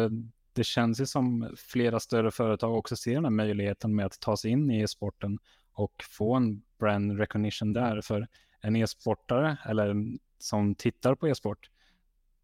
det 0.52 0.64
känns 0.64 1.00
ju 1.00 1.06
som 1.06 1.54
flera 1.56 2.00
större 2.00 2.30
företag 2.30 2.74
också 2.74 2.96
ser 2.96 3.14
den 3.14 3.24
här 3.24 3.30
möjligheten 3.30 3.94
med 3.94 4.06
att 4.06 4.20
ta 4.20 4.36
sig 4.36 4.50
in 4.50 4.70
i 4.70 4.80
e-sporten 4.80 5.38
och 5.72 6.04
få 6.10 6.34
en 6.34 6.62
brand 6.78 7.18
recognition 7.18 7.72
där. 7.72 8.00
För 8.00 8.28
en 8.60 8.76
e-sportare 8.76 9.58
eller 9.64 9.96
som 10.38 10.74
tittar 10.74 11.14
på 11.14 11.28
e-sport, 11.28 11.70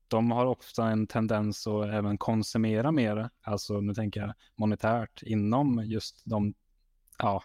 de 0.08 0.30
har 0.30 0.46
ofta 0.46 0.88
en 0.88 1.06
tendens 1.06 1.66
att 1.66 1.86
även 1.86 2.18
konsumera 2.18 2.92
mer, 2.92 3.30
alltså 3.42 3.80
nu 3.80 3.94
tänker 3.94 4.20
jag 4.20 4.34
monetärt, 4.56 5.22
inom 5.22 5.82
just 5.84 6.22
de, 6.24 6.54
ja, 7.18 7.42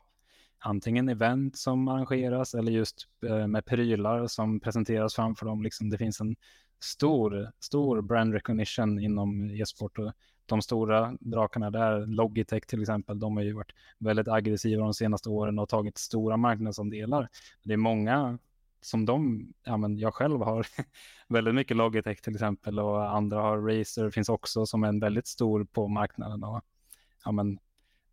antingen 0.60 1.10
event 1.10 1.58
som 1.58 1.88
arrangeras 1.88 2.54
eller 2.54 2.71
just 2.71 3.08
eh, 3.26 3.47
med 3.47 3.65
prylar 3.65 4.28
som 4.28 4.60
presenteras 4.60 5.15
framför 5.15 5.45
dem. 5.45 5.63
Liksom 5.63 5.89
det 5.89 5.97
finns 5.97 6.21
en 6.21 6.36
stor, 6.80 7.52
stor 7.60 8.02
brand 8.02 8.34
recognition 8.34 8.99
inom 8.99 9.49
e-sport 9.52 9.99
och 9.99 10.13
de 10.46 10.62
stora 10.62 11.18
drakarna 11.20 11.72
där, 11.72 12.08
Logitech 12.08 12.66
till 12.66 12.82
exempel, 12.82 13.20
de 13.20 13.38
har 13.38 13.44
ju 13.44 13.54
varit 13.54 13.72
väldigt 13.98 14.28
aggressiva 14.28 14.84
de 14.84 14.94
senaste 14.94 15.30
åren 15.30 15.60
och 15.60 15.70
tagit 15.70 15.98
stora 15.98 16.38
marknadsandelar. 16.38 17.30
Det 17.64 17.74
är 17.74 17.78
många 17.78 18.40
som 18.82 19.06
de, 19.06 19.48
ja 19.64 19.78
men 19.78 19.98
jag 19.98 20.14
själv 20.14 20.42
har 20.42 20.68
väldigt 21.28 21.56
mycket 21.56 21.78
Logitech 21.78 22.22
till 22.22 22.34
exempel 22.34 22.80
och 22.80 23.16
andra 23.16 23.42
har 23.42 23.62
Razer 23.62 24.10
finns 24.10 24.30
också 24.30 24.66
som 24.66 24.84
är 24.84 24.88
en 24.88 25.00
väldigt 25.00 25.28
stor 25.28 25.64
på 25.64 25.88
marknaden 25.88 26.44
och 26.44 26.62
ja 27.26 27.32
men 27.32 27.60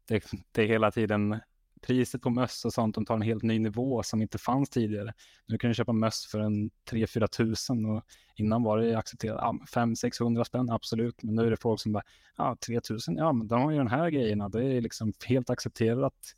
det, 0.09 0.25
det 0.53 0.63
är 0.63 0.67
hela 0.67 0.91
tiden 0.91 1.41
priset 1.81 2.23
på 2.23 2.31
möss 2.31 2.65
och 2.65 2.73
sånt, 2.73 2.95
de 2.95 3.07
tar 3.07 3.15
en 3.15 3.23
helt 3.23 3.43
ny 3.43 3.59
nivå 3.59 4.03
som 4.03 4.23
inte 4.23 4.39
fanns 4.39 4.71
tidigare. 4.71 5.13
Nu 5.47 5.59
kan 5.59 5.71
du 5.71 5.75
köpa 5.75 5.93
möss 5.93 6.27
för 6.27 6.41
en 6.41 6.71
3-4 6.91 7.27
tusen 7.27 7.85
och 7.85 8.05
innan 8.37 8.63
var 8.63 8.79
det 8.79 8.99
accepterat 8.99 9.39
ja, 9.41 9.59
500-600 9.83 10.45
spänn, 10.45 10.71
absolut. 10.71 11.23
Men 11.23 11.35
nu 11.35 11.47
är 11.47 11.51
det 11.51 11.57
folk 11.57 11.81
som 11.81 11.93
bara, 11.93 12.03
ja 12.37 12.57
3 12.67 12.81
tusen, 12.81 13.17
ja 13.17 13.33
men 13.33 13.49
de 13.49 13.63
har 13.63 13.71
ju 13.71 13.79
den 13.79 13.89
här 13.89 14.11
grejerna, 14.11 14.49
det 14.49 14.65
är 14.65 14.81
liksom 14.81 15.13
helt 15.27 15.51
accepterat. 15.51 16.35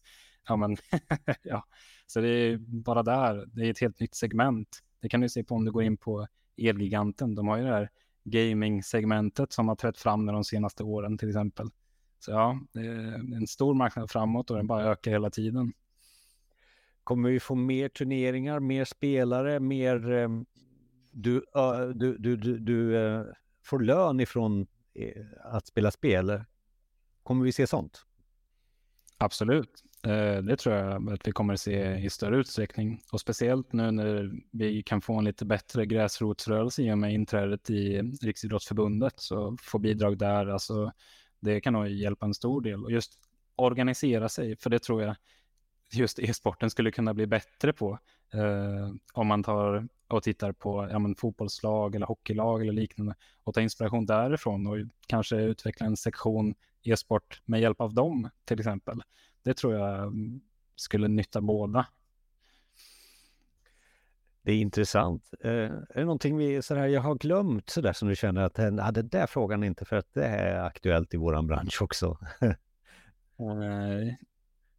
Ja 0.49 0.57
men, 0.57 0.77
ja. 1.43 1.65
Så 2.07 2.21
det 2.21 2.29
är 2.29 2.59
bara 2.59 3.03
där, 3.03 3.45
det 3.47 3.67
är 3.67 3.71
ett 3.71 3.81
helt 3.81 4.01
nytt 4.01 4.15
segment. 4.15 4.69
Det 5.01 5.09
kan 5.09 5.21
du 5.21 5.29
se 5.29 5.45
på 5.45 5.55
om 5.55 5.65
du 5.65 5.73
går 5.73 5.83
in 5.83 5.97
på 5.97 6.27
Elgiganten, 6.57 7.35
de 7.35 7.49
har 7.49 7.57
ju 7.57 7.65
det 7.65 7.71
här 7.71 7.91
gaming-segmentet 8.25 9.53
som 9.53 9.69
har 9.69 9.77
trätt 9.77 9.99
fram 9.99 10.27
de 10.27 10.45
senaste 10.45 10.83
åren 10.83 11.19
till 11.19 11.29
exempel. 11.29 11.69
Så 12.25 12.31
ja, 12.31 12.61
det 12.73 12.81
är 12.81 13.37
en 13.37 13.47
stor 13.47 13.75
marknad 13.75 14.11
framåt 14.11 14.51
och 14.51 14.57
den 14.57 14.67
bara 14.67 14.85
ökar 14.85 15.11
hela 15.11 15.31
tiden. 15.31 15.73
Kommer 17.05 17.31
vi 17.31 17.41
få 17.41 17.55
mer 17.55 17.89
turneringar, 17.89 18.61
mer 18.61 18.85
spelare, 18.85 19.61
mer... 19.61 20.11
Ehm, 20.11 20.47
du, 21.13 21.45
du, 21.95 22.17
du, 22.19 22.37
du, 22.37 22.59
du 22.59 22.97
eh, 22.97 23.25
får 23.65 23.81
lön 23.81 24.21
ifrån 24.21 24.67
eh, 24.95 25.23
att 25.45 25.67
spela 25.67 25.91
spel. 25.91 26.45
Kommer 27.23 27.45
vi 27.45 27.53
se 27.53 27.67
sånt? 27.67 28.07
Absolut. 29.19 29.85
Eh, 30.07 30.37
det 30.43 30.57
tror 30.57 30.75
jag 30.75 31.13
att 31.13 31.29
vi 31.29 31.33
kommer 31.33 31.55
att 31.55 31.61
se 31.61 31.97
i 31.97 32.11
större 32.11 32.37
utsträckning. 32.37 33.03
Och 33.13 33.21
speciellt 33.21 33.73
nu 33.73 33.91
när 33.91 34.33
vi 34.51 34.83
kan 34.83 35.01
få 35.01 35.19
en 35.19 35.25
lite 35.25 35.45
bättre 35.45 35.87
gräsrotsrörelse 35.87 36.83
i 36.83 36.93
och 36.93 36.99
med 36.99 37.15
inträdet 37.15 37.71
i 37.71 38.03
Riksidrottsförbundet. 38.23 39.21
Så 39.21 39.57
få 39.61 39.79
bidrag 39.79 40.19
där. 40.19 40.47
Alltså, 40.47 40.93
det 41.43 41.61
kan 41.61 41.73
nog 41.73 41.89
hjälpa 41.89 42.27
en 42.27 42.35
stor 42.35 42.61
del. 42.61 42.85
Och 42.85 42.93
just 42.93 43.13
organisera 43.57 44.29
sig, 44.29 44.57
för 44.57 44.71
det 44.71 44.79
tror 44.79 45.03
jag 45.03 45.17
just 45.93 46.19
e-sporten 46.19 46.71
skulle 46.71 46.91
kunna 46.91 47.15
bli 47.15 47.27
bättre 47.27 47.73
på. 47.73 47.99
Eh, 48.33 48.95
om 49.13 49.27
man 49.27 49.43
tar 49.43 49.89
och 50.09 50.23
tittar 50.23 50.53
på 50.53 50.89
ja, 50.91 50.99
men, 50.99 51.15
fotbollslag 51.15 51.95
eller 51.95 52.07
hockeylag 52.07 52.63
eller 52.63 52.73
liknande 52.73 53.15
och 53.45 53.55
tar 53.55 53.61
inspiration 53.61 54.07
därifrån 54.07 54.67
och 54.67 54.77
kanske 55.07 55.37
utveckla 55.37 55.87
en 55.87 55.97
sektion 55.97 56.55
e-sport 56.83 57.43
med 57.45 57.61
hjälp 57.61 57.81
av 57.81 57.95
dem 57.95 58.31
till 58.45 58.59
exempel. 58.59 59.03
Det 59.43 59.55
tror 59.55 59.75
jag 59.75 60.13
skulle 60.77 61.09
nytta 61.09 61.41
båda. 61.41 61.87
Det 64.43 64.53
är 64.53 64.57
intressant. 64.57 65.35
Eh, 65.41 65.51
är 65.51 65.95
det 65.95 66.05
någonting 66.05 66.37
vi, 66.37 66.63
sådär, 66.63 66.87
jag 66.87 67.01
har 67.01 67.15
glömt 67.15 67.71
sådär 67.71 67.93
som 67.93 68.09
du 68.09 68.17
känner 68.17 68.43
att 68.43 68.59
ja, 68.59 68.91
den 68.91 69.09
där 69.09 69.27
frågan 69.27 69.65
inte 69.65 69.85
för 69.85 69.97
att 69.97 70.15
det 70.15 70.27
är 70.27 70.65
aktuellt 70.65 71.15
i 71.15 71.17
våran 71.17 71.47
bransch 71.47 71.83
också? 71.83 72.19
Eh, 73.39 74.15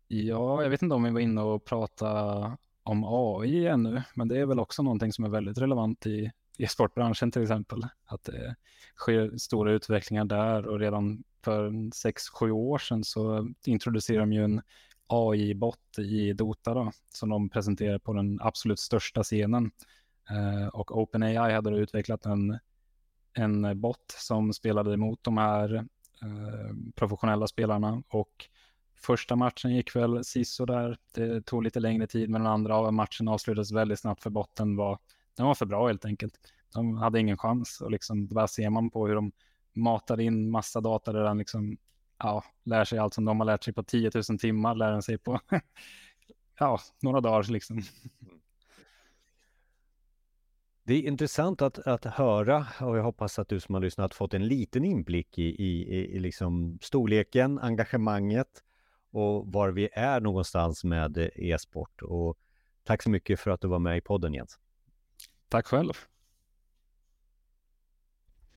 ja, 0.08 0.64
jag 0.64 0.70
vet 0.70 0.82
inte 0.82 0.96
om 0.96 1.04
vi 1.04 1.12
var 1.12 1.20
inne 1.20 1.42
och 1.42 1.66
pratade 1.66 2.58
om 2.84 3.04
AI 3.08 3.68
ännu, 3.68 4.02
men 4.16 4.28
det 4.28 4.40
är 4.40 4.46
väl 4.46 4.60
också 4.60 4.84
någonting 4.84 5.14
som 5.14 5.26
är 5.26 5.30
väldigt 5.30 5.58
relevant 5.58 6.06
i 6.06 6.32
e-sportbranschen 6.58 7.32
till 7.32 7.42
exempel. 7.42 7.88
Att 8.06 8.24
det 8.24 8.56
sker 8.96 9.38
stora 9.38 9.72
utvecklingar 9.72 10.26
där 10.26 10.68
och 10.68 10.80
redan 10.80 11.24
för 11.44 11.70
6-7 11.70 12.52
år 12.52 12.78
sedan 12.78 13.04
så 13.04 13.50
introducerade 13.66 14.22
de 14.22 14.34
ju 14.34 14.44
en 14.44 14.62
AI-bot 15.08 16.00
i 16.00 16.34
Dota 16.34 16.74
då, 16.74 16.92
som 17.14 17.30
de 17.30 17.50
presenterade 17.50 18.00
på 18.00 18.14
den 18.14 18.40
absolut 18.42 18.80
största 18.80 19.24
scenen. 19.24 19.72
Eh, 20.30 20.68
och 20.68 20.98
OpenAI 20.98 21.54
hade 21.54 21.70
utvecklat 21.70 22.26
en, 22.26 22.60
en 23.34 23.82
bot 23.82 24.16
som 24.18 24.54
spelade 24.54 24.94
emot 24.94 25.20
de 25.24 25.38
här 25.38 25.76
eh, 26.22 26.76
professionella 26.96 27.48
spelarna 27.48 28.04
och 28.10 28.50
första 29.04 29.36
matchen 29.36 29.76
gick 29.76 29.96
väl 29.96 30.24
där. 30.66 30.98
Det 31.14 31.42
tog 31.42 31.64
lite 31.64 31.80
längre 31.80 32.08
tid, 32.08 32.30
men 32.30 32.42
den 32.42 32.52
andra 32.52 32.92
matchen 32.92 33.28
avslutades 33.28 33.72
väldigt 33.72 34.00
snabbt 34.00 34.24
för 34.24 34.30
botten 34.30 34.76
var, 34.76 35.00
den 35.38 35.46
var 35.46 35.56
för 35.56 35.66
bra 35.66 35.88
helt 35.88 36.06
enkelt. 36.06 36.40
De 36.74 36.98
hade 36.98 37.20
ingen 37.20 37.38
chans 37.38 37.82
och 37.82 37.92
liksom, 37.92 38.28
där 38.28 38.48
ser 38.48 38.70
man 38.70 38.90
på 38.90 39.08
hur 39.08 39.16
de 39.16 39.32
matade 39.74 40.24
in 40.24 40.52
massa 40.52 40.82
data 40.82 41.14
där 41.14 41.24
den 41.24 41.38
liksom 41.38 41.78
ja, 42.18 42.44
lär 42.64 42.86
sig 42.86 43.00
allt 43.00 43.14
som 43.14 43.26
de 43.26 43.40
har 43.40 43.46
lärt 43.46 43.64
sig 43.64 43.74
på 43.74 43.84
10 43.84 44.12
000 44.30 44.40
timmar, 44.40 44.76
lär 44.76 44.92
den 44.92 45.02
sig 45.02 45.18
på 45.18 45.40
ja, 46.60 46.80
några 47.02 47.22
dagar 47.22 47.52
liksom. 47.52 47.82
Det 50.86 50.94
är 50.94 51.02
intressant 51.02 51.62
att, 51.62 51.80
att 51.80 52.06
höra 52.06 52.68
och 52.82 52.98
jag 52.98 53.04
hoppas 53.04 53.40
att 53.40 53.50
du 53.50 53.60
som 53.60 53.76
har 53.76 53.82
lyssnat 53.82 54.14
fått 54.14 54.34
en 54.34 54.48
liten 54.48 54.86
inblick 54.86 55.38
i, 55.40 55.64
i, 55.64 55.96
i 56.16 56.20
liksom 56.20 56.80
storleken, 56.82 57.60
engagemanget 57.60 58.64
och 59.12 59.48
var 59.48 59.70
vi 59.70 59.90
är 59.94 60.20
någonstans 60.20 60.84
med 60.84 61.30
e-sport. 61.36 62.02
Och 62.02 62.38
tack 62.84 63.04
så 63.04 63.10
mycket 63.10 63.40
för 63.40 63.52
att 63.52 63.62
du 63.62 63.68
var 63.68 63.80
med 63.80 63.98
i 63.98 64.02
podden 64.02 64.34
Jens. 64.34 64.60
Tack 65.50 65.68
själv. 65.68 65.94